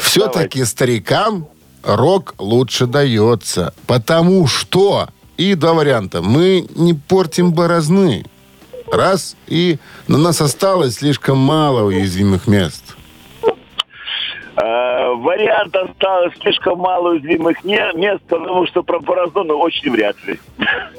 Все-таки 0.00 0.64
старикам 0.64 1.46
рок 1.84 2.34
лучше 2.38 2.86
дается. 2.86 3.72
Потому 3.86 4.48
что... 4.48 5.08
И 5.36 5.54
два 5.54 5.74
варианта. 5.74 6.22
Мы 6.22 6.66
не 6.74 6.92
портим 6.92 7.52
борозны. 7.52 8.24
Раз. 8.90 9.36
И 9.46 9.78
на 10.08 10.18
нас 10.18 10.40
осталось 10.40 10.96
слишком 10.96 11.38
мало 11.38 11.84
уязвимых 11.84 12.48
мест. 12.48 12.87
Э, 14.60 15.14
вариантов 15.14 15.90
стало 15.96 16.30
слишком 16.40 16.78
мало 16.78 17.10
уязвимых 17.10 17.62
не- 17.64 17.92
мест, 17.94 18.20
потому 18.28 18.66
что 18.66 18.82
про 18.82 18.98
Паразону 19.00 19.54
очень 19.58 19.90
вряд 19.92 20.16
ли. 20.26 20.38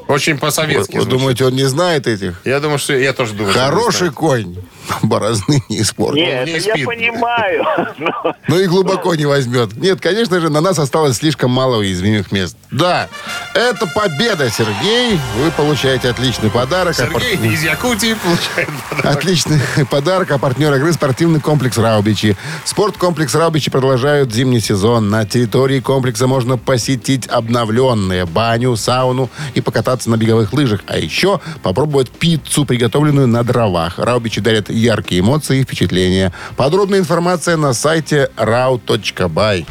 Очень 0.07 0.35
Вы, 0.35 0.39
по-советски. 0.39 0.95
вы 0.95 1.01
звучит. 1.01 1.19
думаете, 1.19 1.45
он 1.45 1.53
не 1.53 1.65
знает 1.65 2.07
этих? 2.07 2.41
Я 2.45 2.59
думаю, 2.59 2.79
что 2.79 2.93
я 2.93 3.11
тоже 3.13 3.33
думаю. 3.33 3.53
Хороший 3.53 4.11
конь. 4.11 4.55
Борозны 5.03 5.63
не 5.69 5.81
испортит. 5.81 6.25
Нет, 6.25 6.45
не 6.45 6.51
это 6.53 6.67
я 6.67 6.73
спит. 6.73 6.85
понимаю. 6.85 7.65
но- 7.97 8.35
Ну 8.47 8.59
и 8.59 8.65
глубоко 8.67 9.15
не 9.15 9.25
возьмет. 9.25 9.75
Нет, 9.75 9.99
конечно 10.01 10.39
же, 10.39 10.49
на 10.49 10.61
нас 10.61 10.79
осталось 10.79 11.17
слишком 11.17 11.51
мало 11.51 11.77
уязвимых 11.77 12.31
мест. 12.31 12.55
Да, 12.71 13.07
это 13.53 13.85
победа, 13.87 14.49
Сергей. 14.49 15.19
Вы 15.37 15.51
получаете 15.51 16.09
отличный 16.09 16.49
подарок. 16.49 16.91
А 16.99 17.03
Сергей 17.05 17.37
пар- 17.37 17.45
из 17.47 17.63
Якутии 17.63 18.13
получает 18.15 18.69
подарок. 18.89 19.17
Отличный 19.17 19.59
подарок. 19.89 20.31
А 20.31 20.37
партнер 20.37 20.73
игры 20.75 20.93
спортивный 20.93 21.39
комплекс 21.39 21.77
Раубичи. 21.77 22.35
Спорткомплекс 22.65 23.33
Раубичи 23.35 23.71
продолжают 23.71 24.33
зимний 24.33 24.59
сезон. 24.59 25.09
На 25.09 25.25
территории 25.25 25.79
комплекса 25.79 26.27
можно 26.27 26.57
посетить 26.57 27.27
обновленные 27.27 28.25
баню, 28.25 28.75
сауну 28.75 29.29
и 29.53 29.61
покататься 29.61 30.09
на 30.09 30.17
беговых 30.17 30.53
лыжах. 30.53 30.81
А 30.87 30.97
еще 30.97 31.39
попробовать 31.63 32.09
пиццу, 32.11 32.65
приготовленную 32.65 33.27
на 33.27 33.43
дровах. 33.43 33.97
Раубичи 33.97 34.41
дарят 34.41 34.69
яркие 34.79 35.21
эмоции 35.21 35.59
и 35.59 35.63
впечатления. 35.63 36.31
Подробная 36.55 36.99
информация 36.99 37.57
на 37.57 37.73
сайте 37.73 38.29
rau.by. 38.37 39.65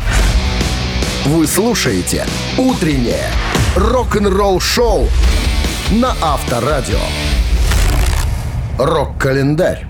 Вы 1.26 1.46
слушаете 1.46 2.26
«Утреннее 2.56 3.30
рок-н-ролл-шоу» 3.76 5.08
на 5.90 6.14
Авторадио. 6.22 7.00
Рок-календарь. 8.78 9.86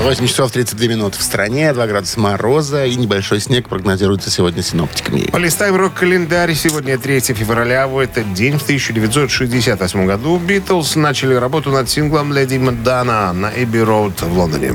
8 0.00 0.26
часов 0.26 0.52
32 0.52 0.86
минуты 0.86 1.18
в 1.18 1.22
стране, 1.22 1.72
2 1.72 1.86
градуса 1.86 2.20
мороза 2.20 2.86
и 2.86 2.94
небольшой 2.94 3.40
снег 3.40 3.68
прогнозируется 3.68 4.30
сегодня 4.30 4.62
синоптиками. 4.62 5.22
Полистаем 5.30 5.76
рок-календарь. 5.76 6.54
Сегодня 6.54 6.98
3 6.98 7.20
февраля. 7.20 7.88
В 7.88 7.98
этот 7.98 8.32
день, 8.32 8.58
в 8.58 8.62
1968 8.62 10.06
году, 10.06 10.38
Битлз 10.38 10.96
начали 10.96 11.34
работу 11.34 11.70
над 11.70 11.90
синглом 11.90 12.32
«Леди 12.32 12.58
Мадана» 12.58 13.32
на 13.32 13.50
Эбби 13.50 13.78
Роуд 13.78 14.22
в 14.22 14.38
Лондоне. 14.38 14.74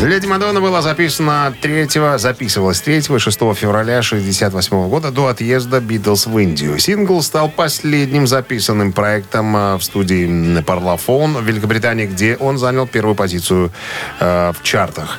«Леди 0.00 0.26
Мадонна» 0.26 0.60
была 0.60 0.80
записана 0.80 1.52
3, 1.60 2.18
записывалась 2.18 2.80
3 2.80 2.98
и 2.98 3.18
6 3.18 3.38
февраля 3.56 3.98
1968 3.98 4.88
года 4.88 5.10
до 5.10 5.26
отъезда 5.26 5.80
Битлз 5.80 6.26
в 6.26 6.38
Индию. 6.38 6.78
Сингл 6.78 7.20
стал 7.20 7.48
последним 7.48 8.28
записанным 8.28 8.92
проектом 8.92 9.56
э, 9.56 9.76
в 9.76 9.82
студии 9.82 10.26
Parlophone 10.60 11.42
в 11.42 11.44
Великобритании, 11.44 12.06
где 12.06 12.36
он 12.36 12.58
занял 12.58 12.86
первую 12.86 13.16
позицию 13.16 13.72
э, 14.20 14.52
в 14.52 14.62
чартах. 14.62 15.18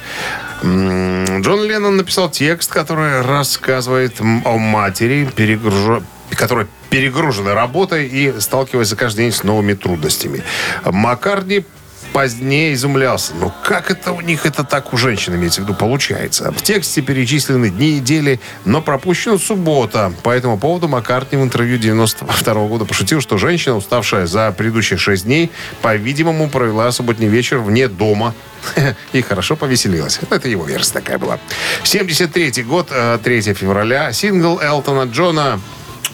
Джон 0.64 1.64
Леннон 1.64 1.98
написал 1.98 2.30
текст, 2.30 2.72
который 2.72 3.22
рассказывает 3.22 4.22
о 4.22 4.58
матери, 4.58 5.30
перегружа- 5.36 6.04
которая 6.32 6.68
перегружена 6.90 7.54
работой 7.54 8.08
и 8.08 8.40
сталкивается 8.40 8.96
каждый 8.96 9.26
день 9.26 9.32
с 9.34 9.44
новыми 9.44 9.74
трудностями. 9.74 10.42
Маккарни 10.86 11.66
позднее 12.14 12.74
изумлялся. 12.74 13.34
Ну, 13.36 13.52
как 13.64 13.92
это 13.92 14.12
у 14.12 14.22
них 14.22 14.46
это 14.46 14.64
так 14.64 14.94
у 14.94 14.98
женщин, 14.98 15.36
имеется 15.36 15.62
в 15.62 15.64
виду, 15.66 15.74
получается? 15.74 16.52
В 16.52 16.62
тексте 16.62 17.02
перечислены 17.02 17.70
дни 17.70 17.96
недели, 17.96 18.40
но 18.66 18.82
пропущена 18.82 19.38
суббота. 19.38 20.14
По 20.24 20.32
этому 20.32 20.58
поводу 20.58 20.88
Маккартни 20.88 21.38
в 21.38 21.44
интервью 21.44 21.78
92 21.78 22.54
года 22.68 22.86
пошутил, 22.86 23.22
что 23.22 23.38
женщина, 23.38 23.76
уставшая 23.76 24.28
за 24.28 24.52
предыдущие 24.52 24.98
шесть 24.98 25.26
дней, 25.26 25.52
по-видимому, 25.82 26.50
провела 26.50 26.92
субботний 26.92 27.28
вечер 27.28 27.60
вне 27.60 27.88
дома 27.88 28.34
и 29.14 29.22
хорошо 29.22 29.56
повеселилась. 29.56 30.20
Это 30.30 30.50
его 30.50 30.66
версия 30.66 30.94
такая 30.94 31.18
была. 31.18 31.40
73 31.84 32.64
год, 32.64 32.88
э, 32.92 33.20
3 33.24 33.54
февраля. 33.54 34.12
Сингл 34.14 34.60
Элтона 34.60 35.10
Джона 35.10 35.60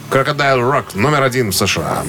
«Crocodile 0.10 0.62
Rock» 0.62 0.96
номер 0.96 1.24
один 1.24 1.52
в 1.52 1.56
США. 1.56 2.04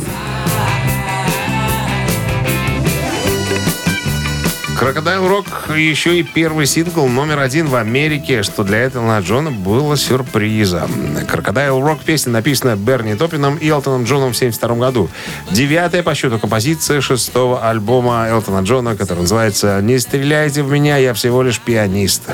Crocodile 4.79 5.27
Rock 5.27 5.47
еще 5.75 6.19
и 6.19 6.23
первый 6.23 6.67
сингл 6.67 7.07
номер 7.09 7.39
один 7.39 7.67
в 7.67 7.77
Америке, 7.77 8.43
что 8.43 8.63
для 8.63 8.85
Элтона 8.85 9.21
Джона 9.21 9.51
было 9.51 9.97
сюрпризом. 9.97 10.91
Crocodile 11.27 11.81
Rock 11.81 12.01
песня 12.01 12.33
написана 12.33 12.77
Берни 12.77 13.15
Топином 13.15 13.57
и 13.57 13.69
Элтоном 13.69 14.05
Джоном 14.05 14.35
в 14.35 14.37
1972 14.37 14.77
году. 14.77 15.09
Девятая 15.51 16.03
по 16.03 16.15
счету 16.15 16.39
композиция 16.39 17.01
шестого 17.01 17.67
альбома 17.67 18.27
Элтона 18.29 18.63
Джона, 18.65 18.97
который 18.97 19.21
называется 19.21 19.81
«Не 19.81 19.99
стреляйте 19.99 20.63
в 20.63 20.71
меня, 20.71 20.99
я 20.99 21.15
всего 21.15 21.43
лишь 21.43 21.59
пианист». 21.59 22.25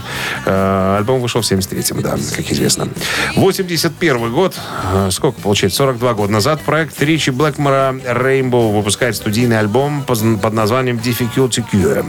Э, 0.45 0.97
Альбом 0.99 1.21
вышел 1.21 1.43
в 1.43 1.45
73-м, 1.45 2.03
да, 2.03 2.17
как 2.37 2.51
известно. 2.51 2.89
81 3.37 4.33
год, 4.33 4.59
э, 4.93 5.11
сколько 5.13 5.41
получается, 5.41 5.79
42 5.79 6.15
года 6.15 6.33
назад, 6.33 6.61
проект 6.63 7.01
Ричи 7.01 7.31
Блэкмора 7.31 7.95
Rainbow 8.05 8.75
выпускает 8.75 9.15
студийный 9.15 9.61
альбом 9.61 10.03
под 10.03 10.53
названием 10.53 10.97
Difficulty 10.97 11.65
Cure. 11.73 12.05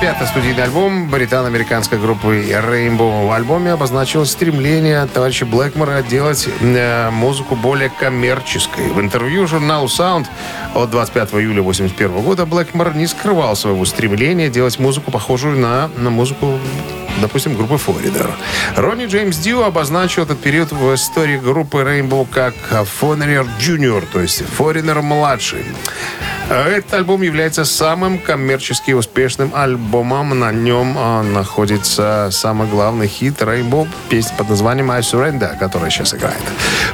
Пятый 0.00 0.26
студийный 0.26 0.64
альбом 0.64 1.08
британо-американской 1.08 1.98
группы 1.98 2.44
Rainbow. 2.50 3.26
В 3.26 3.32
альбоме 3.32 3.72
обозначилось 3.72 4.30
стремление 4.30 5.06
товарища 5.06 5.46
Блэкмора 5.46 6.02
делать 6.02 6.48
э, 6.60 7.10
музыку 7.10 7.56
более 7.56 7.88
коммерческой. 7.88 8.88
В 8.88 9.00
интервью 9.00 9.46
журналу 9.46 9.86
Sound 9.86 10.26
от 10.74 10.90
25 10.90 11.34
июля 11.34 11.60
1981 11.60 12.22
года 12.22 12.46
Блэкмор 12.46 12.94
не 12.94 13.06
скрывал 13.06 13.56
своего 13.56 13.84
стремления 13.84 14.48
делать 14.48 14.78
музыку, 14.78 15.10
похожую 15.10 15.58
на, 15.58 15.88
на 15.96 16.10
музыку 16.10 16.58
допустим, 17.20 17.54
группы 17.56 17.74
Foreigner. 17.74 18.30
Ронни 18.76 19.06
Джеймс 19.06 19.36
Дью 19.38 19.62
обозначил 19.62 20.22
этот 20.22 20.40
период 20.40 20.72
в 20.72 20.94
истории 20.94 21.38
группы 21.38 21.78
Rainbow 21.78 22.26
как 22.30 22.54
Foreigner 22.70 23.46
Junior, 23.58 24.04
то 24.12 24.20
есть 24.20 24.42
Foreigner 24.58 25.00
младший. 25.02 25.64
Этот 26.48 26.94
альбом 26.94 27.22
является 27.22 27.64
самым 27.64 28.18
коммерчески 28.18 28.92
успешным 28.92 29.50
альбомом. 29.54 30.38
На 30.38 30.52
нем 30.52 30.94
а, 30.96 31.22
находится 31.22 32.28
самый 32.30 32.68
главный 32.68 33.08
хит 33.08 33.42
Rainbow, 33.42 33.88
песня 34.08 34.36
под 34.36 34.50
названием 34.50 34.90
I 34.90 35.00
Surrender, 35.00 35.58
которая 35.58 35.90
сейчас 35.90 36.14
играет. 36.14 36.42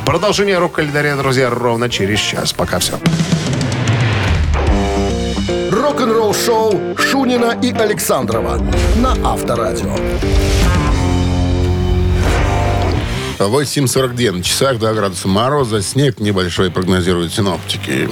Продолжение 0.06 0.58
рок-календаря, 0.58 1.16
друзья, 1.16 1.50
ровно 1.50 1.90
через 1.90 2.18
час. 2.18 2.52
Пока 2.54 2.78
все. 2.78 2.98
Рок-н-ролл-шоу 6.02 6.96
Шунина 6.98 7.56
и 7.62 7.70
Александрова 7.70 8.58
на 8.96 9.12
Авторадио. 9.24 9.94
8.42 13.38 14.32
на 14.32 14.42
часах, 14.42 14.80
2 14.80 14.94
градуса 14.94 15.28
мороза, 15.28 15.80
снег 15.80 16.18
небольшой 16.18 16.72
прогнозируют 16.72 17.32
синоптики. 17.32 18.08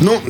Ну, 0.00 0.20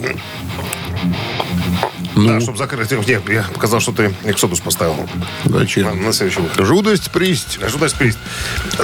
да, 2.27 2.41
чтобы 2.41 2.59
закрыть. 2.59 2.91
Нет, 2.91 3.23
я 3.29 3.43
показал, 3.43 3.81
что 3.81 3.93
ты 3.93 4.15
Эксодус 4.25 4.61
поставил. 4.61 5.09
Зачем? 5.45 5.85
На, 5.85 5.95
на 5.95 6.13
следующий 6.13 6.41
выход. 6.41 6.67
Жудость, 6.67 7.11
присть. 7.11 7.59
Ожидать 7.63 7.95
приз. 7.95 8.17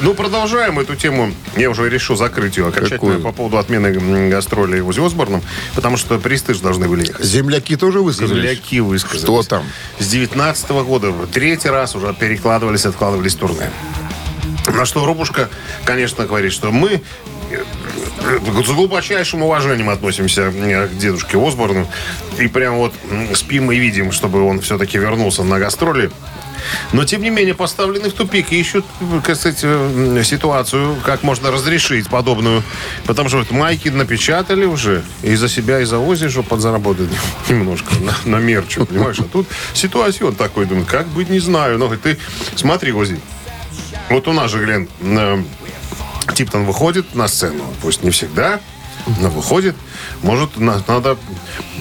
Ну, 0.01 0.15
продолжаем 0.15 0.79
эту 0.79 0.97
тему. 0.97 1.33
Я 1.57 1.71
уже 1.71 1.89
решил 1.89 2.17
закрыть 2.17 2.57
ее 2.57 2.69
окончательно 2.69 2.99
Какую? 2.99 3.21
по 3.21 3.33
поводу 3.33 3.59
отмены 3.59 4.29
гастролей 4.29 4.81
в 4.81 4.91
Осборном, 4.91 5.43
потому 5.75 5.97
что 5.97 6.19
присты 6.19 6.55
же 6.55 6.61
должны 6.61 6.89
были 6.89 7.07
ехать. 7.07 7.25
Земляки 7.25 7.77
тоже 7.77 8.01
высказались? 8.01 8.43
Земляки 8.43 8.81
высказались. 8.81 9.23
Что 9.23 9.43
там? 9.43 9.65
С 9.99 10.09
19 10.09 10.71
года 10.71 11.11
в 11.11 11.27
третий 11.27 11.69
раз 11.69 11.95
уже 11.95 12.15
перекладывались, 12.15 12.87
откладывались 12.87 13.35
турне. 13.35 13.71
На 14.67 14.85
что 14.85 15.05
Рубушка, 15.05 15.49
конечно, 15.85 16.27
говорит, 16.27 16.53
что 16.53 16.73
мы 16.73 17.03
с 18.65 18.71
глубочайшим 18.71 19.43
уважением 19.43 19.91
относимся 19.91 20.53
э, 20.55 20.89
к 20.89 20.97
дедушке 20.97 21.39
Осборну. 21.39 21.87
И 22.39 22.49
прям 22.49 22.77
вот 22.77 22.93
спим 23.35 23.71
и 23.73 23.77
видим, 23.77 24.13
чтобы 24.13 24.43
он 24.43 24.61
все-таки 24.61 24.99
вернулся 24.99 25.43
на 25.45 25.59
гастроли. 25.59 26.11
Но, 26.93 27.05
тем 27.05 27.23
не 27.23 27.31
менее, 27.31 27.55
поставлены 27.55 28.11
в 28.11 28.13
тупик 28.13 28.53
и 28.53 28.61
ищут, 28.61 28.85
э, 29.29 30.23
ситуацию, 30.25 30.97
как 31.05 31.23
можно 31.23 31.51
разрешить 31.51 32.09
подобную. 32.09 32.63
Потому 33.05 33.29
что 33.29 33.39
вот 33.39 33.51
майки 33.51 33.89
напечатали 33.89 34.65
уже 34.65 35.03
и 35.23 35.35
за 35.37 35.49
себя, 35.49 35.81
и 35.81 35.85
за 35.85 35.99
Ози, 35.99 36.29
чтобы 36.29 36.49
подзаработать 36.49 37.11
немножко 37.49 37.95
на, 38.01 38.15
на 38.25 38.41
мерчу, 38.41 38.87
понимаешь? 38.87 39.19
А 39.21 39.25
тут 39.25 39.47
ситуация 39.75 40.27
он 40.27 40.35
такой, 40.35 40.67
думает, 40.67 40.89
как 40.89 41.07
быть, 41.09 41.29
не 41.29 41.41
знаю. 41.41 41.79
Но 41.79 41.89
ты 41.97 42.19
смотри, 42.57 42.93
Ози, 42.93 43.21
вот 44.11 44.29
у 44.29 44.33
нас 44.33 44.51
же, 44.51 44.65
Глен, 44.65 44.89
э, 45.01 45.43
Типтон 46.35 46.65
выходит 46.65 47.15
на 47.15 47.29
сцену, 47.29 47.65
пусть 47.83 48.03
не 48.03 48.11
всегда, 48.11 48.61
Ну, 49.21 49.29
выходит, 49.29 49.77
может, 50.23 50.57
на- 50.59 50.83
надо 50.87 51.17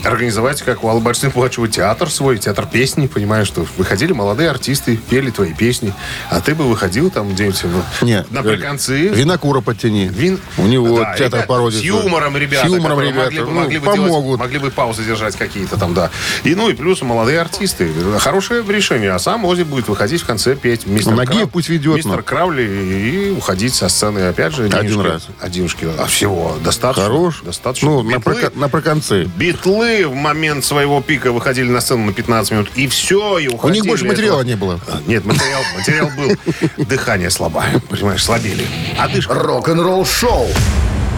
организовать, 0.04 0.62
как 0.62 0.84
у 0.84 0.90
Аллы 0.90 1.02
Борисовны 1.02 1.32
Пугачевой, 1.32 1.70
театр 1.70 2.10
свой, 2.12 2.38
театр 2.38 2.68
песни, 2.72 3.08
понимаешь, 3.08 3.48
что 3.48 3.66
выходили 3.78 4.14
молодые 4.14 4.50
артисты, 4.52 4.98
пели 4.98 5.32
твои 5.32 5.54
песни, 5.54 5.94
а 6.30 6.42
ты 6.42 6.54
бы 6.54 6.66
выходил 6.66 7.10
там 7.10 7.32
где-нибудь 7.34 7.62
ну, 7.64 7.82
Нет, 8.08 8.32
на 8.32 8.44
приконцы. 8.44 9.08
Винокура 9.08 9.62
подтяни. 9.62 10.08
Вин- 10.08 10.40
У 10.58 10.64
него 10.68 11.00
Да, 11.00 11.16
театр 11.18 11.40
ребят, 11.40 11.48
пародии. 11.48 11.78
С 11.80 11.82
юмором 11.82 12.38
ребята. 12.38 12.68
С 12.68 12.72
юмором 12.72 13.00
ребята. 13.02 13.24
Могли, 13.26 13.40
бы- 13.40 13.46
ну, 13.46 13.60
могли 13.62 13.78
бы 13.80 13.86
помогут. 13.86 14.24
делать- 14.26 14.40
могли 14.40 14.60
бы 14.60 14.72
паузы 14.72 15.04
держать 15.04 15.36
какие-то 15.36 15.78
там, 15.78 15.94
да. 15.94 16.12
И, 16.44 16.54
ну, 16.56 16.70
и 16.70 16.74
плюс 16.74 17.02
молодые 17.02 17.42
артисты. 17.42 17.90
Хорошее 18.20 18.64
решение. 18.68 19.12
А 19.12 19.20
сам 19.20 19.44
Ози 19.46 19.64
будет 19.64 19.88
выходить 19.88 20.22
в 20.22 20.26
конце 20.26 20.56
петь. 20.56 20.86
Мистер 20.86 21.12
Ну, 21.14 21.18
Нагиев 21.18 21.50
пусть 21.50 21.70
ведет, 21.70 21.96
Мистер 21.98 22.18
ну. 22.18 22.24
Краули 22.24 22.62
и 22.64 23.32
уходить 23.32 23.74
со 23.74 23.90
сцены. 23.90 24.20
Опять 24.28 24.54
же, 24.54 24.66
Один 24.66 24.82
денежки- 24.82 25.08
раз. 25.08 25.28
А 25.42 25.50
денежки. 25.50 25.88
А 25.98 26.06
всего 26.06 26.58
достаточно. 26.64 27.04
Хорош. 27.04 27.42
Достаточно. 27.44 27.90
Ну, 27.90 28.04
на, 28.16 28.22
Битлы- 28.22 28.42
прока- 28.42 28.52
на 28.60 28.70
проконцы. 28.70 29.24
Битлы 29.38 30.08
в 30.08 30.14
момент 30.16 30.64
своего 30.66 31.02
пика 31.02 31.32
выходили 31.32 31.70
на 31.70 31.82
сцену 31.82 32.06
на 32.06 32.14
15 32.14 32.52
минут. 32.52 32.70
И 32.76 32.88
все, 32.88 33.38
и 33.40 33.48
У 33.48 33.54
уходили. 33.56 33.82
них 33.82 33.88
больше 33.88 34.06
материала 34.06 34.42
не 34.42 34.56
было. 34.56 34.80
А, 34.88 35.02
Нет, 35.08 35.26
материал, 35.26 35.62
материал 35.78 36.10
был. 36.18 36.86
Дыхание 36.86 37.30
слабое, 37.30 37.80
понимаешь, 37.90 38.24
слабели. 38.24 38.66
Одышка. 38.98 39.34
Рок-н-ролл 39.34 40.06
шоу 40.06 40.48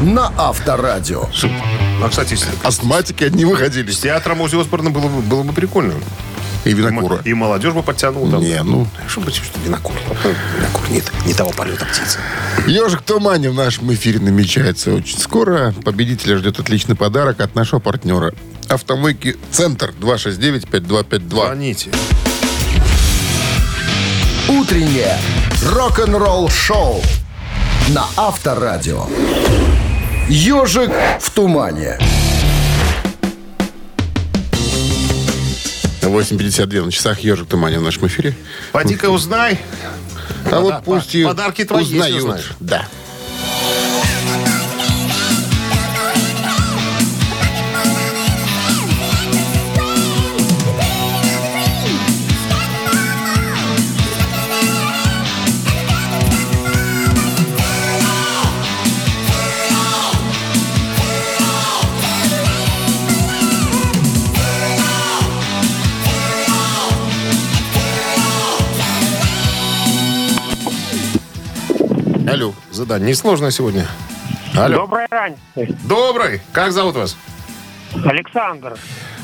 на 0.01 0.31
Авторадио. 0.37 1.27
А, 2.03 2.09
кстати, 2.09 2.37
Астматики 2.63 3.23
одни 3.23 3.45
выходили. 3.45 3.89
с 3.91 3.99
театром 3.99 4.41
Ози 4.41 4.55
Осборна 4.59 4.89
было, 4.91 5.07
бы- 5.07 5.21
было 5.21 5.43
бы 5.43 5.53
прикольно. 5.53 5.93
И 6.67 6.73
винокура. 6.73 7.21
И 7.23 7.33
молодежь 7.33 7.73
бы 7.73 7.81
подтянула. 7.81 8.29
там. 8.31 8.41
Не, 8.41 8.61
ну. 8.61 8.87
Что 9.07 9.21
что 9.31 9.59
винокур. 9.63 9.93
Винокур 10.57 10.89
нет, 10.89 11.11
не 11.25 11.33
того 11.33 11.51
полета 11.51 11.85
птицы. 11.85 12.19
Ежик 12.67 13.01
в 13.01 13.03
тумане 13.03 13.49
в 13.49 13.53
нашем 13.53 13.93
эфире 13.93 14.19
намечается 14.19 14.93
очень 14.93 15.17
скоро. 15.17 15.73
Победителя 15.85 16.37
ждет 16.37 16.59
отличный 16.59 16.95
подарок 16.95 17.39
от 17.39 17.55
нашего 17.55 17.79
партнера. 17.79 18.33
Автомойки 18.67 19.37
«Центр» 19.51 19.93
269-5252. 20.01 21.29
Звоните. 21.29 21.91
Утреннее 24.49 25.17
рок-н-ролл 25.63 26.49
шоу 26.49 27.01
на 27.89 28.05
Авторадио. 28.17 29.05
Ежик 30.27 30.91
в 31.21 31.31
тумане. 31.31 31.97
8.52 36.09 36.85
на 36.85 36.91
часах 36.91 37.19
«Ежик 37.19 37.47
тумане» 37.47 37.79
в 37.79 37.81
нашем 37.83 38.07
эфире. 38.07 38.35
Поди-ка 38.71 39.09
узнай. 39.09 39.59
А 40.45 40.49
Пода- 40.49 40.61
вот 40.61 40.83
пусть 40.85 41.15
и 41.15 41.23
подарки 41.25 41.63
твои 41.65 41.83
узнают. 41.83 42.17
узнаешь. 42.17 42.51
Да. 42.59 42.87
Задание 72.77 73.09
несложное 73.09 73.49
сегодня. 73.49 73.87
Алло. 74.55 74.81
Доброй 74.81 75.07
ранее. 75.09 75.39
Добрый. 75.85 76.41
Как 76.51 76.71
зовут 76.71 76.95
вас? 76.95 77.17
Александр. 78.05 78.77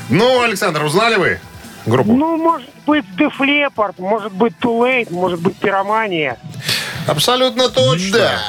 Ну, 0.08 0.42
Александр, 0.42 0.82
узнали 0.82 1.14
вы 1.14 1.40
группу? 1.86 2.12
Ну, 2.12 2.36
может 2.36 2.68
быть, 2.84 3.04
Def 3.16 3.38
Leppard, 3.38 3.94
может 3.98 4.32
быть, 4.32 4.54
Too 4.60 4.80
Late, 4.80 5.12
может 5.12 5.38
быть, 5.38 5.54
Пиромания. 5.56 6.36
Абсолютно 7.06 7.68
точно. 7.68 8.18
Да. 8.18 8.40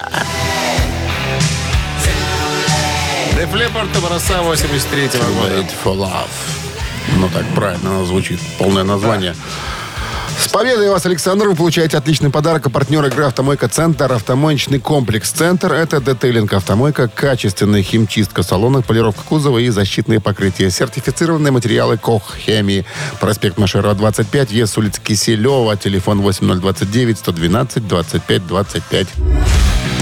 Def 3.37 3.53
Leppard 3.53 3.95
образца 3.95 4.41
83 4.41 5.01
года. 5.03 5.59
Wait 5.59 5.71
for 5.83 5.95
love. 5.95 6.29
Ну 7.17 7.29
так 7.29 7.45
правильно 7.53 7.91
оно 7.91 8.05
звучит. 8.05 8.39
Полное 8.57 8.83
название. 8.83 9.35
С 10.39 10.48
победой 10.50 10.89
вас, 10.89 11.06
Александр! 11.06 11.48
Вы 11.48 11.56
получаете 11.56 11.98
отличный 11.98 12.30
подарок. 12.30 12.67
А 12.67 12.69
партнер 12.69 13.04
игры 13.06 13.26
«Автомойка 13.26 13.67
Центр». 13.67 14.12
Автомоечный 14.12 14.80
комплекс 14.80 15.32
«Центр»— 15.32 15.74
это 15.74 16.00
детейлинг 16.00 16.54
«Автомойка», 16.54 17.08
качественная 17.08 17.82
химчистка 17.82 18.43
салона, 18.43 18.82
полировка 18.82 19.21
кузова 19.24 19.60
и 19.60 19.69
защитные 19.69 20.19
покрытия. 20.19 20.69
Сертифицированные 20.69 21.52
материалы 21.52 21.98
КОХ 21.98 22.36
«Хемии». 22.38 22.86
Проспект 23.19 23.58
Машерова, 23.58 23.95
25, 23.95 24.52
ЕС 24.52 24.78
улица 24.78 25.02
Киселева, 25.02 25.78
телефон 25.78 26.21
8029 26.21 27.17
112 27.17 27.88
25 27.88 28.48
25. 28.48 29.08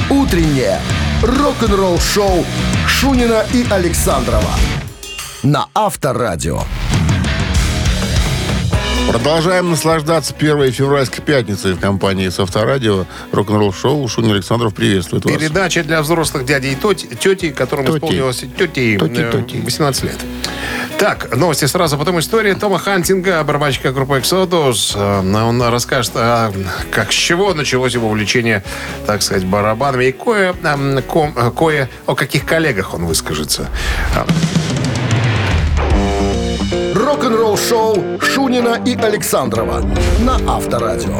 Утреннее 0.09 0.79
рок-н-ролл 1.21 1.99
шоу 1.99 2.45
Шунина 2.87 3.45
и 3.53 3.65
Александрова 3.69 4.51
на 5.43 5.67
Авторадио. 5.73 6.61
Продолжаем 9.09 9.69
наслаждаться 9.69 10.33
первой 10.33 10.71
февральской 10.71 11.23
пятницей 11.23 11.73
в 11.73 11.79
компании 11.79 12.29
с 12.29 12.39
Авторадио. 12.39 13.05
Рок-н-ролл 13.31 13.71
шоу. 13.71 14.07
Шунин 14.07 14.31
Александров 14.31 14.73
приветствует 14.73 15.25
вас. 15.25 15.33
Передача 15.35 15.83
для 15.83 16.01
взрослых 16.01 16.45
дядей 16.45 16.73
и 16.73 16.75
тети, 16.75 17.05
тети 17.15 17.51
которым 17.51 17.85
Тети. 17.85 17.97
исполнилось 17.97 18.43
тети, 18.57 18.99
э, 18.99 19.43
тети. 19.43 19.61
18 19.63 20.03
лет. 20.03 20.17
Так, 20.97 21.35
новости 21.35 21.65
сразу, 21.65 21.97
потом 21.97 22.19
история 22.19 22.55
Тома 22.55 22.79
Хантинга, 22.79 23.43
барабанщика 23.43 23.91
группы 23.91 24.17
Exodus. 24.17 24.93
Э, 24.95 25.43
Он 25.43 25.61
расскажет, 25.61 26.13
а, 26.15 26.51
как 26.91 27.11
с 27.11 27.15
чего 27.15 27.53
началось 27.53 27.93
его 27.93 28.07
увлечение, 28.07 28.63
так 29.05 29.21
сказать, 29.21 29.45
барабанами. 29.45 30.05
И 30.05 30.11
кое, 30.11 30.53
ком- 31.07 31.33
э, 31.37 31.51
кое 31.51 31.89
о 32.07 32.15
каких 32.15 32.45
коллегах 32.45 32.93
он 32.93 33.05
выскажется. 33.05 33.69
Рок-н-ролл 37.13 37.55
шоу 37.55 38.19
Шунина 38.19 38.81
и 38.87 38.95
Александрова 38.95 39.85
на 40.21 40.39
Авторадио. 40.51 41.15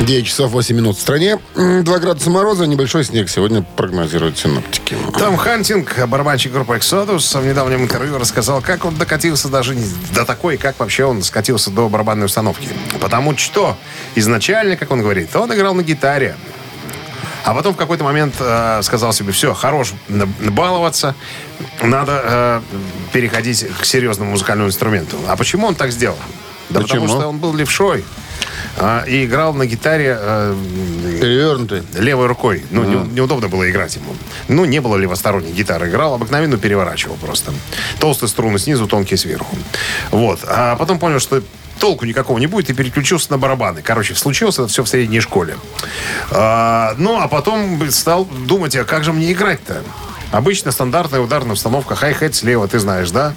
9 0.00 0.26
часов 0.26 0.50
8 0.50 0.76
минут 0.76 0.98
в 0.98 1.00
стране. 1.00 1.38
2 1.54 1.82
градуса 1.82 2.28
мороза, 2.28 2.66
небольшой 2.66 3.04
снег 3.04 3.30
сегодня 3.30 3.62
прогнозируют 3.62 4.36
синоптики. 4.36 4.98
Том 5.18 5.38
Хантинг, 5.38 6.06
барабанщик 6.06 6.52
группы 6.52 6.76
Exodus, 6.76 7.40
в 7.40 7.46
недавнем 7.46 7.84
интервью 7.84 8.18
рассказал, 8.18 8.60
как 8.60 8.84
он 8.84 8.96
докатился 8.96 9.48
даже 9.48 9.74
не 9.74 9.86
до 10.14 10.26
такой, 10.26 10.58
как 10.58 10.78
вообще 10.78 11.06
он 11.06 11.22
скатился 11.22 11.70
до 11.70 11.88
барабанной 11.88 12.26
установки. 12.26 12.68
Потому 13.00 13.34
что 13.38 13.78
изначально, 14.14 14.76
как 14.76 14.90
он 14.90 15.00
говорит, 15.00 15.34
он 15.34 15.54
играл 15.54 15.72
на 15.72 15.82
гитаре. 15.82 16.36
А 17.44 17.54
потом 17.54 17.74
в 17.74 17.76
какой-то 17.76 18.04
момент 18.04 18.34
э, 18.38 18.80
сказал 18.82 19.12
себе, 19.12 19.32
все, 19.32 19.54
хорош 19.54 19.92
баловаться, 20.08 21.14
надо 21.82 22.20
э, 22.24 22.60
переходить 23.12 23.66
к 23.80 23.84
серьезному 23.84 24.32
музыкальному 24.32 24.68
инструменту. 24.68 25.16
А 25.28 25.36
почему 25.36 25.66
он 25.66 25.74
так 25.74 25.90
сделал? 25.90 26.18
Да 26.68 26.80
Почему? 26.80 27.02
потому 27.02 27.20
что 27.20 27.28
он 27.28 27.38
был 27.38 27.52
левшой 27.54 28.04
а, 28.78 29.02
и 29.04 29.24
играл 29.24 29.52
на 29.54 29.66
гитаре 29.66 30.16
э, 30.20 30.54
Перевернутый. 31.20 31.82
левой 31.98 32.26
рукой. 32.26 32.64
Ну, 32.70 32.84
не- 32.84 33.14
неудобно 33.14 33.48
было 33.48 33.68
играть 33.68 33.96
ему. 33.96 34.14
Ну, 34.46 34.64
не 34.64 34.80
было 34.80 34.96
левосторонней 34.96 35.52
гитары. 35.52 35.88
Играл, 35.88 36.14
обыкновенно 36.14 36.58
переворачивал 36.58 37.16
просто. 37.16 37.52
Толстые 37.98 38.28
струны 38.28 38.58
снизу, 38.60 38.86
тонкие 38.86 39.18
сверху. 39.18 39.56
Вот. 40.12 40.40
А 40.46 40.76
потом 40.76 41.00
понял, 41.00 41.18
что 41.18 41.42
толку 41.80 42.04
никакого 42.04 42.38
не 42.38 42.46
будет, 42.46 42.70
и 42.70 42.74
переключился 42.74 43.32
на 43.32 43.38
барабаны. 43.38 43.82
Короче, 43.82 44.14
случилось 44.14 44.54
это 44.58 44.68
все 44.68 44.84
в 44.84 44.88
средней 44.88 45.20
школе. 45.20 45.56
А, 46.30 46.94
ну, 46.98 47.20
а 47.20 47.26
потом 47.26 47.90
стал 47.90 48.24
думать, 48.26 48.76
а 48.76 48.84
как 48.84 49.02
же 49.02 49.12
мне 49.12 49.32
играть-то? 49.32 49.82
Обычно 50.30 50.70
стандартная 50.70 51.20
ударная 51.20 51.54
установка, 51.54 51.96
хай-хет 51.96 52.36
слева, 52.36 52.68
ты 52.68 52.78
знаешь, 52.78 53.10
да? 53.10 53.34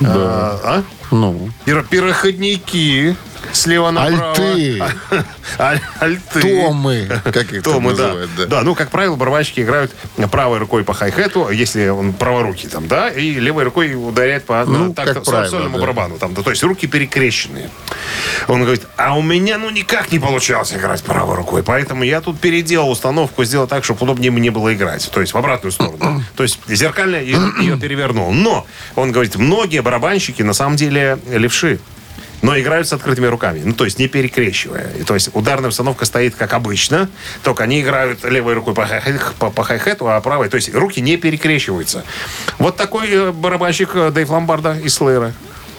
Да. 0.00 0.60
А? 0.62 0.82
Ну, 1.10 1.48
Пир- 1.64 1.84
Пироходники 1.84 3.16
слева 3.54 3.90
направо. 3.90 4.30
Альты. 4.32 4.82
Аль- 5.58 5.80
Альты. 6.00 6.40
Томы, 6.40 7.08
как 7.24 7.52
их 7.52 7.62
Томы, 7.62 7.94
да. 7.94 8.02
называют, 8.08 8.30
да. 8.36 8.46
да. 8.46 8.62
ну, 8.62 8.74
как 8.74 8.90
правило, 8.90 9.16
барабанщики 9.16 9.60
играют 9.60 9.92
правой 10.30 10.58
рукой 10.58 10.84
по 10.84 10.94
хай-хету, 10.94 11.50
если 11.50 11.88
он 11.88 12.12
праворукий 12.12 12.68
там, 12.68 12.88
да, 12.88 13.08
и 13.08 13.34
левой 13.34 13.64
рукой 13.64 13.94
ударяет 13.94 14.44
по 14.44 14.64
Ну, 14.64 14.88
на, 14.88 14.94
как 14.94 15.24
правило, 15.24 15.48
сольному 15.48 15.76
да. 15.76 15.82
барабану. 15.82 16.18
Там, 16.18 16.34
да, 16.34 16.42
то 16.42 16.50
есть 16.50 16.62
руки 16.62 16.86
перекрещенные. 16.86 17.70
Он 18.48 18.62
говорит, 18.62 18.86
а 18.96 19.16
у 19.16 19.22
меня, 19.22 19.58
ну, 19.58 19.70
никак 19.70 20.12
не 20.12 20.18
получалось 20.18 20.72
играть 20.74 21.02
правой 21.02 21.36
рукой, 21.36 21.62
поэтому 21.62 22.04
я 22.04 22.20
тут 22.20 22.40
переделал 22.40 22.90
установку, 22.90 23.44
сделал 23.44 23.66
так, 23.66 23.84
чтобы 23.84 24.02
удобнее 24.02 24.30
мне 24.30 24.50
было 24.50 24.74
играть. 24.74 25.08
То 25.10 25.20
есть 25.20 25.32
в 25.34 25.38
обратную 25.38 25.72
сторону. 25.72 26.22
то 26.36 26.42
есть 26.42 26.58
зеркально 26.68 27.16
ее, 27.16 27.38
ее 27.60 27.76
перевернул. 27.78 28.32
Но, 28.32 28.66
он 28.96 29.12
говорит, 29.12 29.36
многие 29.36 29.80
барабанщики 29.82 30.42
на 30.42 30.52
самом 30.54 30.76
деле 30.76 31.18
левши. 31.30 31.78
Но 32.44 32.60
играют 32.60 32.86
с 32.86 32.92
открытыми 32.92 33.24
руками. 33.24 33.62
Ну, 33.64 33.72
то 33.72 33.86
есть 33.86 33.98
не 33.98 34.06
перекрещивая. 34.06 34.90
И, 35.00 35.02
то 35.02 35.14
есть 35.14 35.30
ударная 35.32 35.70
установка 35.70 36.04
стоит 36.04 36.34
как 36.34 36.52
обычно, 36.52 37.08
только 37.42 37.64
они 37.64 37.80
играют 37.80 38.22
левой 38.22 38.52
рукой 38.52 38.74
по, 38.74 38.86
по, 39.38 39.50
по 39.50 39.64
хай-хету, 39.64 40.06
а 40.10 40.20
правой, 40.20 40.50
то 40.50 40.56
есть 40.56 40.74
руки 40.74 41.00
не 41.00 41.16
перекрещиваются. 41.16 42.04
Вот 42.58 42.76
такой 42.76 43.08
э, 43.10 43.32
барабанщик 43.32 43.92
э, 43.94 44.10
Дэйв 44.10 44.28
Ломбарда 44.28 44.78
из 44.78 44.92
Слэйра. 44.92 45.32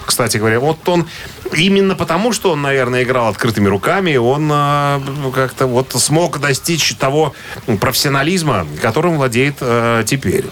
Кстати 0.05 0.37
говоря, 0.37 0.59
вот 0.59 0.87
он 0.87 1.07
именно 1.53 1.95
потому, 1.95 2.31
что 2.31 2.51
он, 2.51 2.61
наверное, 2.61 3.03
играл 3.03 3.27
открытыми 3.29 3.67
руками, 3.67 4.15
он 4.15 4.49
э, 4.51 4.99
как-то 5.33 5.67
вот 5.67 5.93
смог 5.93 6.39
достичь 6.39 6.95
того 6.95 7.33
профессионализма, 7.79 8.67
которым 8.81 9.17
владеет 9.17 9.57
э, 9.61 10.03
теперь. 10.05 10.45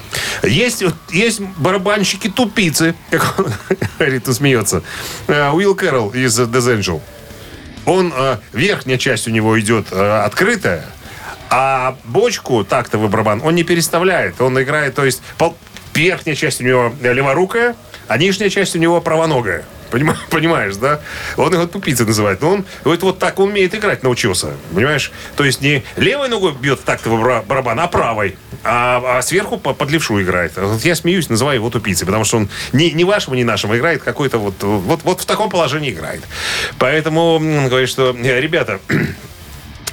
Есть, 0.43 0.84
есть 1.12 1.41
барабанщики 1.58 2.30
тупицы, 2.30 2.95
как 3.12 3.39
он 3.39 3.54
говорит, 3.99 4.26
смеется. 4.34 4.84
Э, 5.28 5.51
Уилл 5.51 5.76
Кэрролл 5.76 6.10
из 6.10 6.39
The 6.39 6.78
Angel. 6.80 7.01
Он, 7.86 8.14
э, 8.16 8.38
верхняя 8.54 8.97
часть 8.97 9.28
у 9.28 9.32
него 9.32 9.60
идет 9.60 9.88
э, 9.91 10.24
открытая, 10.24 10.86
а 11.49 11.97
бочку 12.06 12.64
тактовый 12.64 13.10
барабан 13.10 13.41
он 13.43 13.56
не 13.56 13.64
переставляет. 13.64 14.41
Он 14.41 14.60
играет, 14.62 14.95
то 14.95 15.06
есть 15.06 15.22
пол- 15.38 15.58
верхняя 15.93 16.36
часть 16.36 16.62
у 16.62 16.64
него 16.64 16.93
леворукая, 17.01 17.76
а 18.08 18.18
нижняя 18.18 18.49
часть 18.49 18.76
у 18.76 18.80
него 18.80 19.01
правоногая. 19.01 19.64
Понима- 19.91 20.18
Понимаешь, 20.30 20.76
да? 20.76 21.01
Он 21.38 21.54
его 21.54 21.68
тупицей 21.68 22.06
называет. 22.06 22.41
Но 22.41 22.49
он 22.54 22.66
вот, 22.84 23.04
вот 23.04 23.20
так 23.20 23.39
умеет 23.39 23.76
играть, 23.76 24.01
научился. 24.04 24.54
Понимаешь? 24.74 25.12
То 25.36 25.43
есть 25.43 25.62
не 25.62 25.84
левой 25.97 26.30
ногой 26.30 26.54
бьет 26.54 26.80
бра- 27.06 27.43
барабан, 27.43 27.80
а 27.80 27.88
правой. 27.88 28.36
А, 28.64 29.18
а 29.18 29.22
сверху 29.22 29.58
по- 29.58 29.74
под 29.74 29.91
левшу 29.91 30.22
играет. 30.22 30.54
Я 30.84 30.95
смеюсь, 30.95 31.30
называю 31.30 31.58
его 31.58 31.70
тупицей, 31.70 32.06
потому 32.08 32.24
что 32.24 32.38
он 32.38 32.49
ни, 32.72 32.86
ни 32.86 33.04
вашего, 33.04 33.36
ни 33.36 33.43
нашего 33.43 33.78
играет, 33.78 34.01
какой-то 34.01 34.38
вот, 34.38 34.56
вот, 34.64 35.01
вот 35.04 35.22
в 35.22 35.26
таком 35.26 35.49
положении 35.49 35.91
играет. 35.91 36.22
Поэтому 36.80 37.39
говорит, 37.68 37.89
что, 37.89 38.16
э, 38.18 38.39
ребята, 38.39 38.80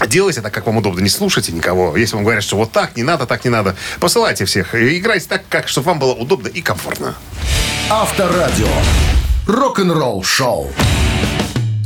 Делайте 0.09 0.41
так, 0.41 0.53
как 0.53 0.67
вам 0.67 0.79
удобно. 0.79 1.01
Не 1.01 1.09
слушайте 1.09 1.53
никого. 1.53 1.97
Если 1.97 2.15
вам 2.15 2.25
говорят, 2.25 2.43
что 2.43 2.57
вот 2.57 2.73
так 2.73 2.97
не 2.97 3.03
надо, 3.03 3.27
так 3.27 3.45
не 3.45 3.51
надо, 3.51 3.77
посылайте 4.01 4.45
всех. 4.45 4.75
И 4.75 4.99
играйте 4.99 5.27
так, 5.29 5.43
как, 5.49 5.69
чтобы 5.69 5.87
вам 5.89 5.99
было 5.99 6.13
удобно 6.15 6.49
и 6.49 6.61
комфортно. 6.63 7.15
Авторадио. 7.91 8.69
Рок-н-ролл 9.47 10.23
шоу. 10.23 10.71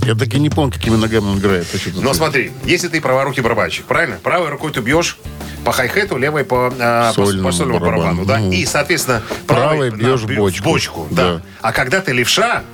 Я 0.05 0.15
так 0.15 0.33
и 0.35 0.39
не 0.39 0.51
помню, 0.51 0.71
какими 0.73 0.97
ногами 0.97 1.25
он 1.25 1.39
играет. 1.39 1.67
А? 1.73 1.79
Но 2.01 2.13
смотри, 2.13 2.53
если 2.65 2.89
ты 2.89 3.01
праворукий 3.01 3.43
барабанщик, 3.43 3.87
правильно? 3.87 4.17
Правой 4.23 4.51
рукой 4.51 4.71
ты 4.71 4.81
бьешь 4.81 5.17
по 5.65 5.73
хай-хету, 5.73 6.19
левой 6.19 6.45
по, 6.45 6.71
э, 6.79 7.09
по- 7.09 7.13
Сольному 7.15 7.49
по 7.49 7.53
сольному 7.55 7.81
барабану. 7.81 8.25
барабану. 8.25 8.27
да? 8.27 8.39
Ну. 8.39 8.53
И, 8.53 8.67
соответственно, 8.67 9.23
Правой 9.47 9.89
правой 9.89 9.91
бьешь 9.93 10.21
на- 10.23 10.35
бочку. 10.37 10.65
бочку 10.65 11.09
да. 11.11 11.37
Да. 11.37 11.43
А 11.63 11.73
когда 11.73 12.03
ты 12.03 12.13
левша, 12.13 12.65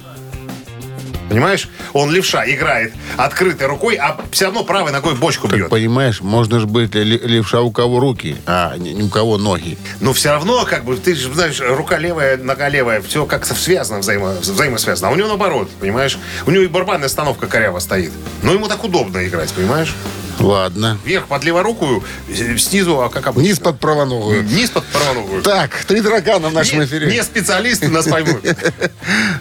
понимаешь, 1.30 1.68
он 1.94 2.10
левша 2.10 2.44
играет 2.50 2.92
открытой 3.16 3.66
рукой, 3.68 3.94
а 3.96 4.20
все 4.32 4.46
равно 4.46 4.64
правой 4.64 4.92
ногой 4.92 5.14
бочку 5.14 5.48
Так 5.48 5.56
бьет. 5.56 5.68
понимаешь, 5.70 6.20
можно 6.20 6.60
же 6.60 6.66
быть 6.66 6.94
ле- 6.94 7.02
левша 7.18 7.60
у 7.62 7.70
кого 7.70 8.00
руки, 8.00 8.36
а 8.46 8.76
не 8.76 9.02
у 9.02 9.08
кого 9.08 9.38
ноги. 9.38 9.78
Но 10.00 10.12
все 10.12 10.30
равно, 10.32 10.64
как 10.64 10.84
бы, 10.84 10.96
ты 10.96 11.14
же 11.14 11.32
знаешь, 11.32 11.60
рука 11.60 11.96
левая, 11.98 12.36
нога 12.36 12.68
левая, 12.68 13.00
все 13.00 13.24
как-то 13.24 13.54
связано, 13.54 14.00
взаимо, 14.00 14.32
взаимосвязано. 14.40 15.08
А 15.08 15.12
у 15.12 15.16
него 15.16 15.28
наоборот, 15.28 15.70
понимаешь? 15.80 16.18
У 16.46 16.50
него 16.50 16.64
и 16.64 16.66
барабанная 16.66 17.06
остановка 17.06 17.46
коряво 17.46 17.78
стоит. 17.78 18.12
Но 18.42 18.52
ему 18.52 18.66
так 18.68 18.82
удобно 18.84 19.24
играть, 19.26 19.52
понимаешь? 19.52 19.94
Ладно. 20.40 20.98
Вверх 21.04 21.26
под 21.26 21.44
леворукую, 21.44 22.02
э, 22.28 22.56
снизу, 22.56 23.00
а 23.00 23.08
как 23.10 23.26
обычно. 23.26 23.48
Низ 23.48 23.58
под 23.58 23.78
правоногую. 23.78 24.42
Низ 24.44 24.70
под 24.70 24.84
правоногую. 24.86 25.42
Так, 25.42 25.84
три 25.84 26.00
таракана 26.00 26.48
в 26.48 26.52
нашем 26.52 26.80
не, 26.80 26.86
эфире. 26.86 27.06
не 27.12 27.22
специалисты 27.22 27.88
нас 27.88 28.06
поймут. 28.06 28.44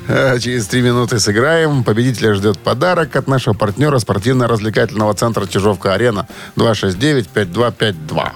Э, 0.07 0.37
Через 0.39 0.67
три 0.67 0.81
минуты 0.81 1.19
сыграем. 1.19 1.83
Победителя 1.83 2.33
ждет 2.33 2.59
подарок 2.59 3.15
от 3.15 3.27
нашего 3.27 3.53
партнера 3.53 3.99
спортивно-развлекательного 3.99 5.13
центра 5.13 5.45
Чижовка-Арена 5.47 6.27
269-5252. 6.55 8.31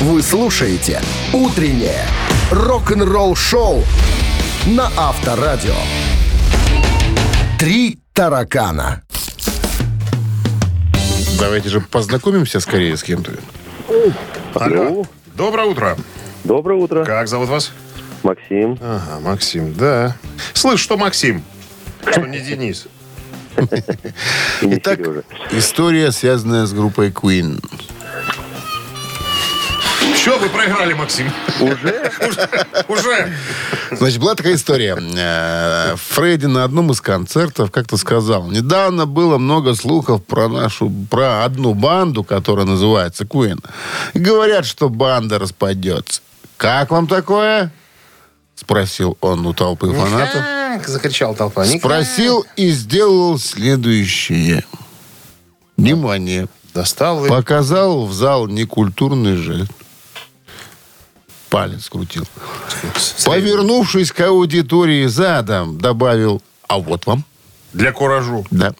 Вы 0.00 0.22
слушаете 0.22 1.00
«Утреннее 1.32 2.06
рок-н-ролл-шоу» 2.50 3.84
на 4.66 4.90
Авторадио. 4.96 5.74
Три 7.58 7.98
таракана. 8.12 9.02
Давайте 11.38 11.68
же 11.68 11.80
познакомимся 11.80 12.60
скорее 12.60 12.96
с 12.96 13.02
кем-то. 13.02 13.32
Алло. 14.54 15.06
Доброе 15.34 15.66
утро. 15.66 15.96
Доброе 16.44 16.78
утро, 16.78 17.04
Как 17.04 17.28
зовут 17.28 17.48
вас? 17.48 17.72
Максим. 18.22 18.78
Ага, 18.80 19.20
Максим, 19.20 19.74
да. 19.74 20.16
Слышь, 20.52 20.80
что 20.80 20.96
Максим? 20.96 21.42
Что 22.10 22.26
не 22.26 22.40
Денис? 22.40 22.86
Итак, 24.62 25.00
история, 25.50 26.10
связанная 26.12 26.66
с 26.66 26.72
группой 26.72 27.10
Queen. 27.10 27.62
Что 30.16 30.38
вы 30.38 30.48
проиграли, 30.48 30.94
Максим? 30.94 31.30
Уже? 31.60 32.10
Уже? 32.88 33.32
Значит, 33.90 34.20
была 34.20 34.34
такая 34.34 34.54
история. 34.54 34.96
Э, 34.96 35.96
Фредди 35.96 36.46
на 36.46 36.64
одном 36.64 36.90
из 36.90 37.00
концертов 37.00 37.70
как-то 37.70 37.96
сказал, 37.96 38.50
недавно 38.50 39.06
было 39.06 39.38
много 39.38 39.74
слухов 39.74 40.24
про 40.24 40.48
нашу, 40.48 40.90
про 41.10 41.44
одну 41.44 41.74
банду, 41.74 42.24
которая 42.24 42.66
называется 42.66 43.24
Queen. 43.24 43.64
И 44.14 44.18
говорят, 44.18 44.66
что 44.66 44.88
банда 44.88 45.38
распадется. 45.38 46.20
Как 46.56 46.90
вам 46.90 47.06
такое? 47.06 47.72
Спросил 48.54 49.16
он 49.20 49.46
у 49.46 49.54
толпы 49.54 49.92
фанатов. 49.92 50.34
Никак, 50.34 50.88
Закричал 50.88 51.34
толпа. 51.34 51.64
Никак. 51.64 51.80
Спросил 51.80 52.44
и 52.56 52.70
сделал 52.70 53.38
следующее. 53.38 54.64
Внимание. 55.76 56.48
Достал. 56.74 57.24
Показал 57.26 58.06
в 58.06 58.12
зал 58.12 58.48
некультурный 58.48 59.36
жест. 59.36 59.70
Палец 61.50 61.88
крутил. 61.88 62.26
Повернувшись 63.24 64.12
к 64.12 64.20
аудитории 64.20 65.06
задом, 65.06 65.78
добавил 65.78 66.42
«А 66.66 66.78
вот 66.78 67.06
вам». 67.06 67.24
Для 67.72 67.92
куражу. 67.92 68.46
Да. 68.50 68.74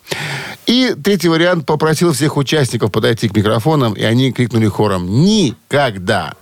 И 0.67 0.95
третий 1.03 1.29
вариант 1.29 1.67
попросил 1.67 2.13
всех 2.13 2.37
участников 2.37 2.93
подойти 2.93 3.29
к 3.29 3.37
микрофонам, 3.37 3.95
и 3.95 4.03
они 4.03 4.33
крикнули 4.33 4.67
хором 4.69 5.07
«Никогда!» 5.09 6.35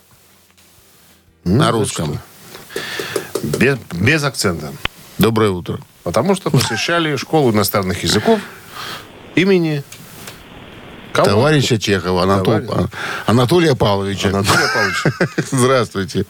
На 1.45 1.70
русском. 1.70 2.18
Без, 3.43 3.79
без 3.93 4.24
акцента. 4.24 4.72
Доброе 5.18 5.51
утро. 5.51 5.79
Потому 6.03 6.35
что 6.35 6.51
посещали 6.51 7.16
школу 7.16 7.53
иностранных 7.53 8.03
языков 8.03 8.41
имени 9.37 9.85
кого? 11.17 11.31
Товарища 11.31 11.79
Чехова, 11.79 12.23
Анатол- 12.25 12.67
Товарищ. 12.67 12.91
Анатолия 13.27 13.75
Павловича. 13.75 14.29
Анатолия 14.29 14.69
Павловича. 14.75 15.11
Здравствуйте. 15.51 16.25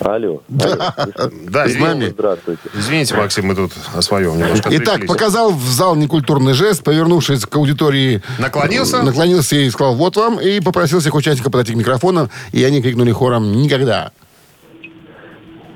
Алло. 0.00 0.42
Да, 0.48 1.66
С 1.66 1.72
извините, 1.72 1.78
нами? 1.80 2.04
Здравствуйте. 2.06 2.62
извините, 2.74 3.14
Максим, 3.14 3.46
мы 3.46 3.54
тут 3.54 3.72
о 3.94 4.00
своем 4.00 4.38
немножко 4.38 4.70
Итак, 4.72 5.06
показал 5.06 5.52
в 5.52 5.62
зал 5.66 5.94
некультурный 5.94 6.54
жест, 6.54 6.82
повернувшись 6.82 7.44
к 7.44 7.54
аудитории... 7.54 8.22
Наклонился? 8.38 9.02
Наклонился 9.02 9.56
и 9.56 9.68
сказал 9.68 9.94
«Вот 9.94 10.16
вам», 10.16 10.40
и 10.40 10.60
попросил 10.60 11.00
всех 11.00 11.14
участников 11.14 11.52
подойти 11.52 11.74
к 11.74 11.76
микрофонам, 11.76 12.30
и 12.52 12.64
они 12.64 12.80
крикнули 12.80 13.12
хором 13.12 13.52
«Никогда». 13.52 14.12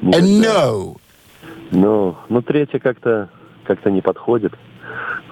Никогда. 0.01 0.69
No. 0.69 0.97
Ну, 1.71 2.17
ну, 2.29 2.43
третье 2.43 2.79
как-то 2.79 3.29
как-то 3.67 3.91
не 3.91 4.01
подходит, 4.01 4.53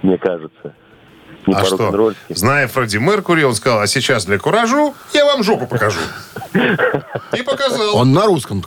мне 0.03 0.19
кажется. 0.19 0.75
Не 1.47 1.55
А 1.55 1.65
что, 1.65 2.15
зная 2.29 2.69
Фредди 2.69 2.99
Меркури, 2.99 3.43
он 3.43 3.55
сказал, 3.55 3.81
а 3.81 3.87
сейчас 3.87 4.25
для 4.27 4.39
куражу 4.39 4.95
я 5.13 5.25
вам 5.25 5.43
жопу 5.43 5.67
покажу. 5.67 5.99
И 7.37 7.43
показал. 7.43 7.97
Он 7.97 8.13
на 8.13 8.27
русском. 8.27 8.63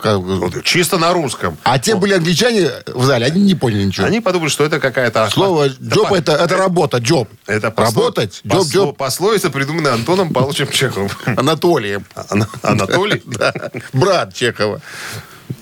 Чисто 0.64 0.98
на 0.98 1.14
русском. 1.14 1.58
А 1.64 1.80
те 1.80 1.96
были 1.96 2.14
англичане 2.14 2.72
в 2.88 3.04
зале, 3.06 3.26
они 3.28 3.42
не 3.42 3.56
поняли 3.56 3.84
ничего. 3.84 4.08
Они 4.08 4.20
подумали, 4.20 4.50
что 4.50 4.64
это 4.66 4.80
какая-то... 4.80 5.30
Слово 5.30 5.70
«джоб» 5.70 6.12
это, 6.12 6.34
это 6.34 6.58
работа, 6.58 6.98
джоб. 6.98 7.30
Это 7.48 7.74
Работать, 7.76 8.42
джоб, 8.46 8.68
джоб. 8.68 8.98
Пословица, 8.98 9.50
придуманная 9.50 9.94
Антоном 9.94 10.34
Павловичем 10.34 10.68
Чеховым. 10.70 11.10
Анатолием. 11.38 12.06
Ана- 12.16 12.50
Анатолий? 12.62 13.24
Брат 13.94 14.34
Чехова. 14.34 14.82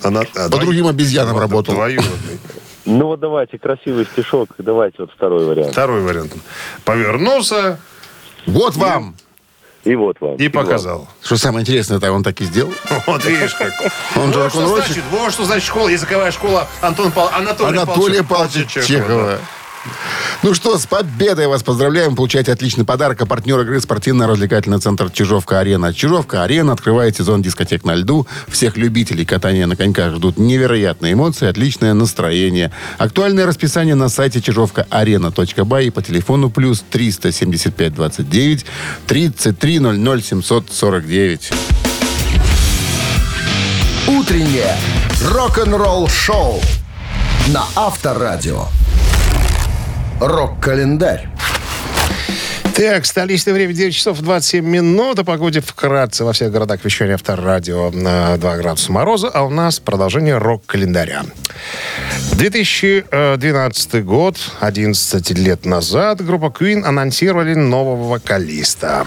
А, 0.02 0.50
По 0.50 0.58
другим 0.58 0.88
обезьянам 0.88 1.38
работал. 1.38 1.76
двоюродный. 1.76 2.40
Ну, 2.86 3.08
вот 3.08 3.20
давайте 3.20 3.58
красивый 3.58 4.06
стишок, 4.06 4.50
давайте 4.58 4.98
вот 5.00 5.12
второй 5.16 5.46
вариант. 5.46 5.72
Второй 5.72 6.02
вариант. 6.02 6.34
Повернулся 6.84 7.80
Вот 8.46 8.76
вам. 8.76 9.16
И 9.86 9.96
вот 9.96 10.16
вам. 10.22 10.36
и 10.36 10.48
показал. 10.48 11.10
Что 11.22 11.36
самое 11.38 11.62
интересное, 11.64 11.98
это 11.98 12.12
он 12.12 12.24
так 12.24 12.40
и 12.40 12.46
сделал. 12.46 12.72
Вот 13.08 13.26
видишь 13.26 13.54
как. 13.54 13.74
Он 14.16 14.32
же 14.32 14.40
Вот 14.40 14.50
что 14.52 14.60
рок-н-ролльщик. 14.62 14.94
значит, 14.94 15.04
вот 15.12 15.34
что 15.34 15.44
значит 15.46 15.68
школа, 15.68 15.90
языковая 15.90 16.32
школа 16.32 16.68
Антон 16.82 17.12
Пал- 17.12 17.30
Анатолия, 17.34 17.82
Анатолия 17.82 18.24
Павловича 18.24 18.82
Чехова. 18.82 19.40
Ну 20.44 20.54
что, 20.54 20.78
с 20.78 20.86
победой 20.86 21.48
вас 21.48 21.64
поздравляем. 21.64 22.16
Получайте 22.16 22.52
отличный 22.52 22.86
подарок. 22.86 23.22
А 23.22 23.26
партнер 23.26 23.60
игры 23.62 23.80
спортивно-развлекательный 23.80 24.80
центр 24.80 25.10
Чижовка-Арена. 25.10 25.94
Чижовка-Арена 25.94 26.74
открывает 26.74 27.16
сезон 27.16 27.42
дискотек 27.42 27.84
на 27.84 27.96
льду. 27.96 28.28
Всех 28.48 28.78
любителей 28.78 29.26
катания 29.26 29.68
на 29.68 29.76
коньках 29.76 30.16
ждут 30.16 30.38
невероятные 30.38 31.14
эмоции, 31.14 31.48
отличное 31.48 31.94
настроение. 31.94 32.72
Актуальное 32.98 33.46
расписание 33.46 33.96
на 33.96 34.10
сайте 34.10 34.42
чижовка-арена.бай 34.42 35.88
и 35.88 35.90
по 35.90 36.02
телефону 36.02 36.50
плюс 36.50 36.84
375 36.90 37.94
29 37.94 38.66
33 39.08 39.80
00 39.80 40.22
749. 40.22 41.52
Утреннее 44.08 44.76
рок-н-ролл-шоу 45.32 46.62
на 47.48 47.64
Авторадио. 47.76 48.68
Рок-календарь. 50.20 51.28
Так, 52.76 53.06
столичное 53.06 53.54
время 53.54 53.74
9 53.74 53.96
часов 53.96 54.20
27 54.20 54.66
минут. 54.66 55.20
О 55.20 55.24
погоде 55.24 55.62
вкратце 55.62 56.24
во 56.24 56.34
всех 56.34 56.52
городах 56.52 56.84
вещания 56.84 57.14
авторадио 57.14 57.92
на 57.92 58.36
2 58.38 58.58
градуса 58.58 58.92
мороза. 58.92 59.30
А 59.30 59.44
у 59.44 59.50
нас 59.50 59.80
продолжение 59.80 60.38
рок-календаря. 60.38 61.24
2012 62.32 64.04
год, 64.04 64.38
11 64.60 65.32
лет 65.38 65.66
назад, 65.66 66.26
группа 66.26 66.46
Queen 66.46 66.84
анонсировали 66.84 67.54
нового 67.54 68.10
вокалиста. 68.10 69.06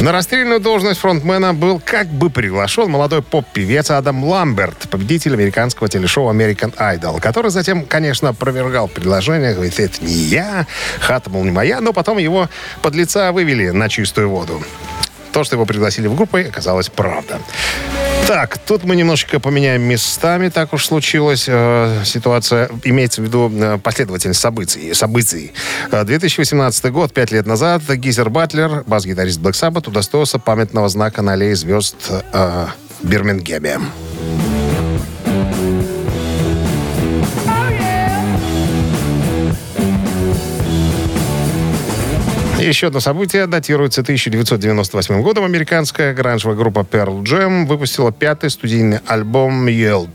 На 0.00 0.12
расстрельную 0.12 0.60
должность 0.60 0.98
фронтмена 0.98 1.52
был 1.52 1.78
как 1.78 2.06
бы 2.06 2.30
приглашен 2.30 2.90
молодой 2.90 3.20
поп-певец 3.20 3.90
Адам 3.90 4.24
Ламберт, 4.24 4.88
победитель 4.88 5.34
американского 5.34 5.90
телешоу 5.90 6.32
American 6.32 6.74
Idol, 6.74 7.20
который 7.20 7.50
затем, 7.50 7.84
конечно, 7.84 8.30
опровергал 8.30 8.88
предложение, 8.88 9.52
говорит, 9.52 9.78
это 9.78 10.02
не 10.02 10.14
я, 10.14 10.66
хата, 11.00 11.28
мол, 11.28 11.44
не 11.44 11.50
моя, 11.50 11.82
но 11.82 11.92
потом 11.92 12.16
его 12.16 12.48
под 12.80 12.94
лица 12.94 13.30
вывели 13.32 13.68
на 13.68 13.90
чистую 13.90 14.30
воду. 14.30 14.62
То, 15.32 15.44
что 15.44 15.56
его 15.56 15.66
пригласили 15.66 16.06
в 16.06 16.16
группу, 16.16 16.38
оказалось 16.38 16.88
правда. 16.88 17.38
Так, 18.30 18.58
тут 18.58 18.84
мы 18.84 18.94
немножечко 18.94 19.40
поменяем 19.40 19.82
местами, 19.82 20.50
так 20.50 20.72
уж 20.72 20.86
случилось. 20.86 21.46
Э, 21.48 22.02
ситуация 22.04 22.70
имеется 22.84 23.22
в 23.22 23.24
виду 23.24 23.50
э, 23.52 23.78
последовательность 23.82 24.38
событий. 24.38 24.94
событий. 24.94 25.52
Э, 25.90 26.04
2018 26.04 26.92
год, 26.92 27.12
пять 27.12 27.32
лет 27.32 27.44
назад, 27.44 27.82
Гизер 27.88 28.30
Батлер, 28.30 28.84
бас-гитарист 28.86 29.40
Black 29.40 29.54
Sabbath, 29.54 29.88
удостоился 29.88 30.38
памятного 30.38 30.88
знака 30.88 31.22
на 31.22 31.32
аллее 31.32 31.56
звезд 31.56 31.96
э, 32.32 32.66
в 33.02 33.08
Бирмингеме. 33.08 33.80
Еще 42.68 42.88
одно 42.88 43.00
событие 43.00 43.46
датируется 43.46 44.02
1998 44.02 45.22
годом. 45.22 45.44
Американская 45.44 46.12
гранжевая 46.12 46.56
группа 46.56 46.80
Pearl 46.80 47.22
Jam 47.22 47.66
выпустила 47.66 48.12
пятый 48.12 48.50
студийный 48.50 48.98
альбом 49.06 49.66
«Yield 49.66 50.14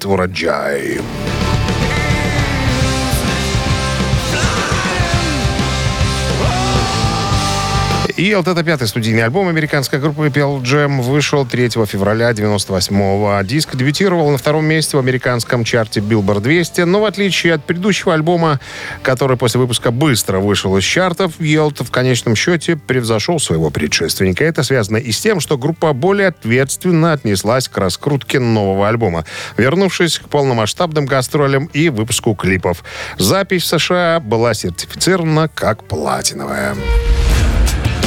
Урожай». 8.18 8.26
Yield— 8.26 8.52
это 8.52 8.64
пятый 8.64 8.88
студийный 8.88 9.24
альбом 9.24 9.48
американской 9.48 10.00
группы 10.00 10.28
Pearl 10.28 10.62
Jam. 10.62 11.02
Вышел 11.02 11.46
3 11.46 11.70
февраля 11.86 12.32
98-го. 12.32 13.42
Диск 13.44 13.76
дебютировал 13.76 14.30
на 14.32 14.38
втором 14.38 14.66
месте 14.66 14.98
в 14.98 15.00
американском 15.00 15.64
чарте 15.64 16.00
Billboard 16.00 16.42
200. 16.42 16.82
Но 16.82 17.02
в 17.02 17.06
отличие 17.06 17.54
от 17.54 17.64
предыдущего 17.64 18.14
альбома, 18.14 18.60
который 19.04 19.38
после 19.38 19.60
выпуска 19.60 19.92
быстро 19.92 20.40
вышел 20.40 20.78
из 20.78 20.84
чартов, 20.84 21.40
Yield 21.40 21.84
в 21.84 21.92
конечном 21.92 22.36
счете 22.36 22.76
превзошел 22.78 23.40
своего 23.40 23.70
предшественника. 23.70 24.44
Это 24.44 24.64
связано 24.64 24.98
и 24.98 25.12
с 25.12 25.20
тем, 25.20 25.40
что 25.40 25.58
группа 25.58 25.94
более 25.94 26.30
ответственно 26.30 27.14
отнеслась 27.14 27.68
к 27.68 27.78
раскрутке 27.78 28.40
нового 28.40 28.88
альбома, 28.88 29.26
вернувшись 29.58 30.20
к 30.20 30.30
полномасштабным 30.30 31.06
гастролям 31.06 31.66
и 31.74 31.90
выпуску 31.90 32.34
клипов. 32.36 32.84
Запись 33.18 33.64
в 33.64 33.80
США 33.80 34.20
была 34.20 34.54
сертифицирована 34.54 35.50
как 35.54 35.84
платиновая. 35.84 36.76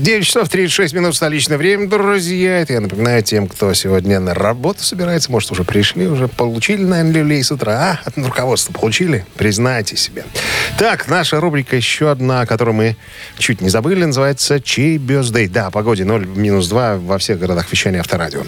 9 0.00 0.26
часов 0.26 0.48
36 0.48 0.92
минут 0.92 1.14
столичное 1.14 1.56
время, 1.56 1.88
друзья. 1.88 2.58
Это 2.58 2.72
я 2.72 2.80
напоминаю 2.80 3.22
тем, 3.22 3.46
кто 3.46 3.72
сегодня 3.74 4.18
на 4.18 4.34
работу 4.34 4.82
собирается. 4.82 5.30
Может, 5.30 5.52
уже 5.52 5.62
пришли, 5.62 6.08
уже 6.08 6.26
получили, 6.26 6.82
наверное, 6.82 7.12
люлей 7.12 7.44
с 7.44 7.52
утра. 7.52 8.00
А? 8.04 8.08
От 8.08 8.18
руководства 8.18 8.72
получили? 8.72 9.24
Признайте 9.36 9.96
себе. 9.96 10.24
Так, 10.78 11.06
наша 11.06 11.38
рубрика 11.38 11.76
еще 11.76 12.10
одна, 12.10 12.44
которую 12.44 12.74
мы 12.74 12.96
чуть 13.38 13.60
не 13.60 13.68
забыли, 13.68 14.04
называется 14.04 14.60
«Чей 14.60 14.98
бездей?». 14.98 15.46
Да, 15.46 15.70
погоде 15.70 16.04
0 16.04 16.26
минус 16.26 16.66
2 16.66 16.96
во 16.96 17.18
всех 17.18 17.38
городах 17.38 17.70
вещания 17.70 18.00
авторадио. 18.00 18.42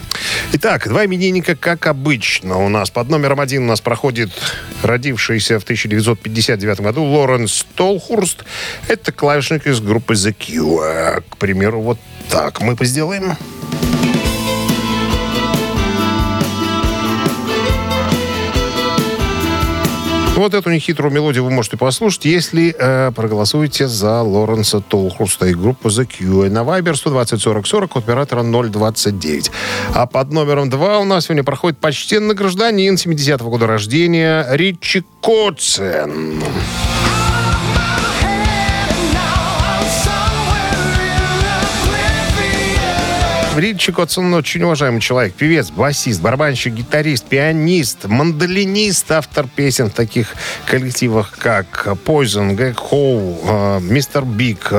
Итак, 0.52 0.88
два 0.88 1.06
именинника, 1.06 1.54
как 1.54 1.86
обычно. 1.86 2.58
У 2.58 2.68
нас 2.68 2.90
под 2.90 3.08
номером 3.08 3.38
один 3.38 3.62
у 3.62 3.66
нас 3.66 3.80
проходит 3.80 4.30
родившийся 4.82 5.60
в 5.60 5.62
1959 5.62 6.80
году 6.80 7.04
Лоренс 7.04 7.64
Толхурст. 7.76 8.44
Это 8.88 9.12
клавишник 9.12 9.68
из 9.68 9.78
группы 9.78 10.14
The 10.14 10.34
Cure. 10.36 11.22
К 11.36 11.38
примеру, 11.38 11.82
вот 11.82 11.98
так 12.30 12.62
мы 12.62 12.74
сделаем. 12.80 13.36
Вот 20.36 20.54
эту 20.54 20.70
нехитрую 20.70 21.12
мелодию 21.12 21.44
вы 21.44 21.50
можете 21.50 21.76
послушать, 21.76 22.26
если 22.26 22.74
э, 22.78 23.10
проголосуете 23.12 23.86
за 23.86 24.22
Лоренса 24.22 24.80
Толхурста 24.80 25.46
и 25.46 25.54
группу 25.54 25.88
The 25.88 26.06
Cure. 26.06 26.48
На 26.48 26.60
Viber 26.60 26.94
120 26.94 27.40
40 27.40 27.66
40 27.66 27.96
от 27.96 28.02
оператора 28.02 28.42
029. 28.42 29.50
А 29.94 30.06
под 30.06 30.32
номером 30.32 30.70
2 30.70 30.98
у 30.98 31.04
нас 31.04 31.26
сегодня 31.26 31.44
проходит 31.44 31.78
почтенный 31.78 32.34
гражданин 32.34 32.94
70-го 32.94 33.50
года 33.50 33.66
рождения 33.66 34.46
Ричи 34.50 35.04
Коцен. 35.22 36.42
Ричи 43.56 43.90
Котсон 43.90 44.34
очень 44.34 44.62
уважаемый 44.62 45.00
человек. 45.00 45.32
Певец, 45.32 45.70
басист, 45.70 46.20
барабанщик, 46.20 46.74
гитарист, 46.74 47.24
пианист, 47.24 48.04
мандолинист, 48.04 49.10
автор 49.10 49.46
песен 49.48 49.88
в 49.88 49.94
таких 49.94 50.34
коллективах, 50.66 51.30
как 51.38 51.86
Poison, 52.04 52.54
Greg 52.54 52.78
Howe, 52.78 53.80
Mr. 53.80 54.24
Big, 54.24 54.70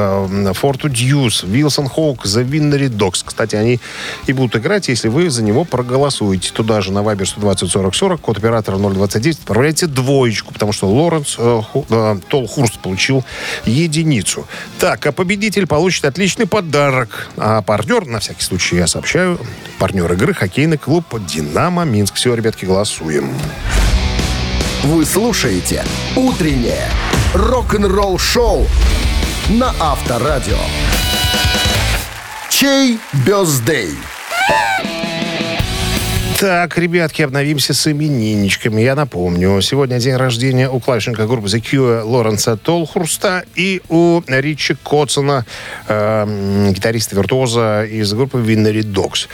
Forty 0.54 0.90
Deuce, 0.90 1.42
Wilson 1.42 1.90
Hawk, 1.90 2.26
The 2.26 2.48
Winery 2.48 2.90
Dogs. 2.90 3.24
Кстати, 3.26 3.56
они 3.56 3.80
и 4.28 4.34
будут 4.34 4.56
играть, 4.58 4.90
если 4.90 5.08
вы 5.08 5.32
за 5.32 5.42
него 5.42 5.64
проголосуете. 5.64 6.52
Туда 6.54 6.82
же 6.82 6.92
на 6.92 7.00
Viber 7.00 7.26
120 7.26 7.72
40 7.72 7.96
40, 7.96 8.22
код 8.22 8.38
оператора 8.38 8.78
029, 8.78 9.40
отправляйте 9.40 9.88
двоечку, 9.88 10.54
потому 10.54 10.72
что 10.72 10.88
Лоренс 10.88 11.36
э, 11.40 11.62
э, 11.90 12.20
Толхурст 12.30 12.78
получил 12.78 13.26
единицу. 13.66 14.46
Так, 14.78 15.04
а 15.08 15.12
победитель 15.12 15.66
получит 15.66 16.06
отличный 16.06 16.46
подарок. 16.46 17.30
А 17.38 17.64
партнер, 17.64 18.06
на 18.06 18.20
всякий 18.20 18.44
случай 18.44 18.67
я 18.76 18.88
сообщаю, 18.88 19.40
партнер 19.80 20.12
игры 20.14 20.34
хоккейный 20.34 20.78
клуб 20.78 21.06
«Динамо 21.28 21.86
Минск». 21.86 22.16
Все, 22.16 22.34
ребятки, 22.34 22.66
голосуем. 22.66 23.34
Вы 24.84 25.06
слушаете 25.06 25.84
«Утреннее 26.16 26.90
рок-н-ролл-шоу» 27.34 28.68
на 29.50 29.74
Авторадио. 29.80 30.58
Чей 32.50 33.00
бездей? 33.26 33.96
Так, 36.40 36.78
ребятки, 36.78 37.24
обновимся 37.24 37.74
с 37.74 37.92
именинничками. 37.92 38.80
Я 38.80 38.94
напомню, 38.94 39.60
сегодня 39.62 39.98
день 39.98 40.16
рождения 40.18 40.70
у 40.70 40.80
клавишника 40.80 41.26
группы 41.26 41.48
The 41.48 41.60
Cure 41.60 42.04
Лоренса 42.04 42.58
Толхурста 42.58 43.44
и 43.56 43.82
у 43.90 44.22
Ричи 44.28 44.76
Котсона, 44.76 45.48
э, 45.88 46.72
гитариста-виртуоза 46.76 47.86
из 47.86 48.14
группы 48.14 48.38
Winnery 48.38 48.84
Dogs. 48.84 49.28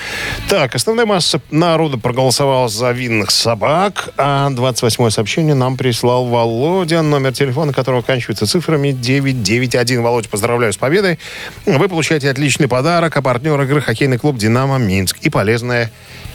Так, 0.47 0.75
основная 0.75 1.05
масса 1.05 1.41
народа 1.51 1.97
проголосовала 1.97 2.69
за 2.69 2.91
винных 2.91 3.31
собак, 3.31 4.13
а 4.15 4.49
28-е 4.51 5.11
сообщение 5.11 5.55
нам 5.55 5.75
прислал 5.75 6.27
Володя, 6.27 7.01
номер 7.01 7.33
телефона 7.33 7.73
которого 7.73 7.99
оканчивается 7.99 8.47
цифрами 8.47 8.91
991. 8.91 10.01
Володя, 10.01 10.29
поздравляю 10.29 10.71
с 10.71 10.77
победой. 10.77 11.19
Вы 11.65 11.89
получаете 11.89 12.29
отличный 12.29 12.69
подарок, 12.69 13.17
а 13.17 13.21
партнер 13.21 13.61
игры 13.61 13.81
хоккейный 13.81 14.17
клуб 14.17 14.37
«Динамо 14.37 14.77
Минск» 14.77 15.17
и 15.19 15.29
полезная 15.29 15.91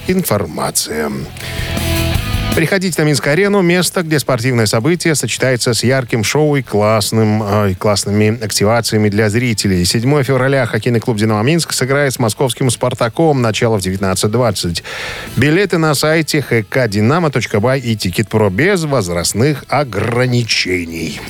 информация. 0.08 1.10
Приходите 2.58 3.00
на 3.00 3.06
Минск-арену, 3.06 3.62
место, 3.62 4.02
где 4.02 4.18
спортивное 4.18 4.66
событие 4.66 5.14
сочетается 5.14 5.74
с 5.74 5.84
ярким 5.84 6.24
шоу 6.24 6.56
и 6.56 6.62
классным, 6.62 7.40
э, 7.40 7.74
классными 7.78 8.42
активациями 8.42 9.08
для 9.08 9.30
зрителей. 9.30 9.84
7 9.84 10.24
февраля 10.24 10.66
хоккейный 10.66 10.98
клуб 10.98 11.18
«Динамо 11.18 11.44
Минск» 11.44 11.72
сыграет 11.72 12.14
с 12.14 12.18
московским 12.18 12.68
«Спартаком». 12.70 13.40
Начало 13.42 13.78
в 13.78 13.82
19.20. 13.82 14.82
Билеты 15.36 15.78
на 15.78 15.94
сайте 15.94 16.44
hkdinamo.by 16.50 17.78
и 17.78 17.96
Тикет.Про 17.96 18.50
без 18.50 18.82
возрастных 18.82 19.64
ограничений. 19.68 21.20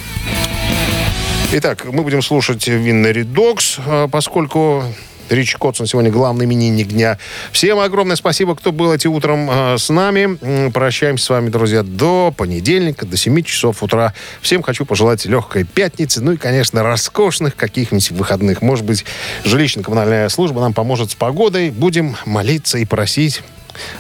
Итак, 1.53 1.85
мы 1.93 2.05
будем 2.05 2.23
слушать 2.23 2.67
Винный 2.69 3.13
Редокс, 3.13 3.79
э, 3.85 4.09
поскольку 4.11 4.85
Рич 5.31 5.57
Котсон 5.57 5.87
сегодня 5.87 6.11
главный 6.11 6.47
именинник 6.47 6.89
дня. 6.89 7.19
Всем 7.53 7.79
огромное 7.79 8.17
спасибо, 8.17 8.57
кто 8.57 8.73
был 8.73 8.93
эти 8.93 9.07
утром 9.07 9.49
э, 9.51 9.79
с 9.79 9.89
нами. 9.91 10.71
Прощаемся 10.71 11.25
с 11.25 11.31
вами, 11.31 11.51
друзья, 11.51 11.83
до 11.83 12.33
понедельника, 12.37 13.07
до 13.07 13.17
7 13.17 13.43
часов 13.43 13.83
утра. 13.83 14.15
Всем 14.41 14.63
хочу 14.63 14.87
пожелать 14.87 15.27
легкой 15.27 15.65
пятницы, 15.65 16.23
ну 16.23 16.33
и, 16.33 16.37
конечно, 16.37 16.83
роскошных 16.83 17.57
каких-нибудь 17.57 18.11
выходных. 18.13 18.63
Может 18.63 18.85
быть, 18.85 19.05
жилищно-коммунальная 19.45 20.29
служба 20.29 20.61
нам 20.61 20.73
поможет 20.73 21.11
с 21.11 21.15
погодой. 21.15 21.71
Будем 21.71 22.17
молиться 22.25 22.79
и 22.79 22.85
просить 22.85 23.43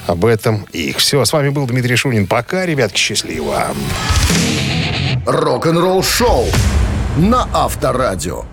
об 0.07 0.25
этом 0.25 0.67
их. 0.73 0.99
Все, 0.99 1.25
с 1.25 1.33
вами 1.33 1.51
был 1.51 1.67
Дмитрий 1.67 1.97
Шунин. 1.97 2.27
Пока, 2.27 2.65
ребятки, 2.67 2.99
счастливо. 2.99 3.69
Рок-н-ролл 5.27 6.03
шоу 6.03 6.47
на 7.17 7.49
Авторадио. 7.53 8.45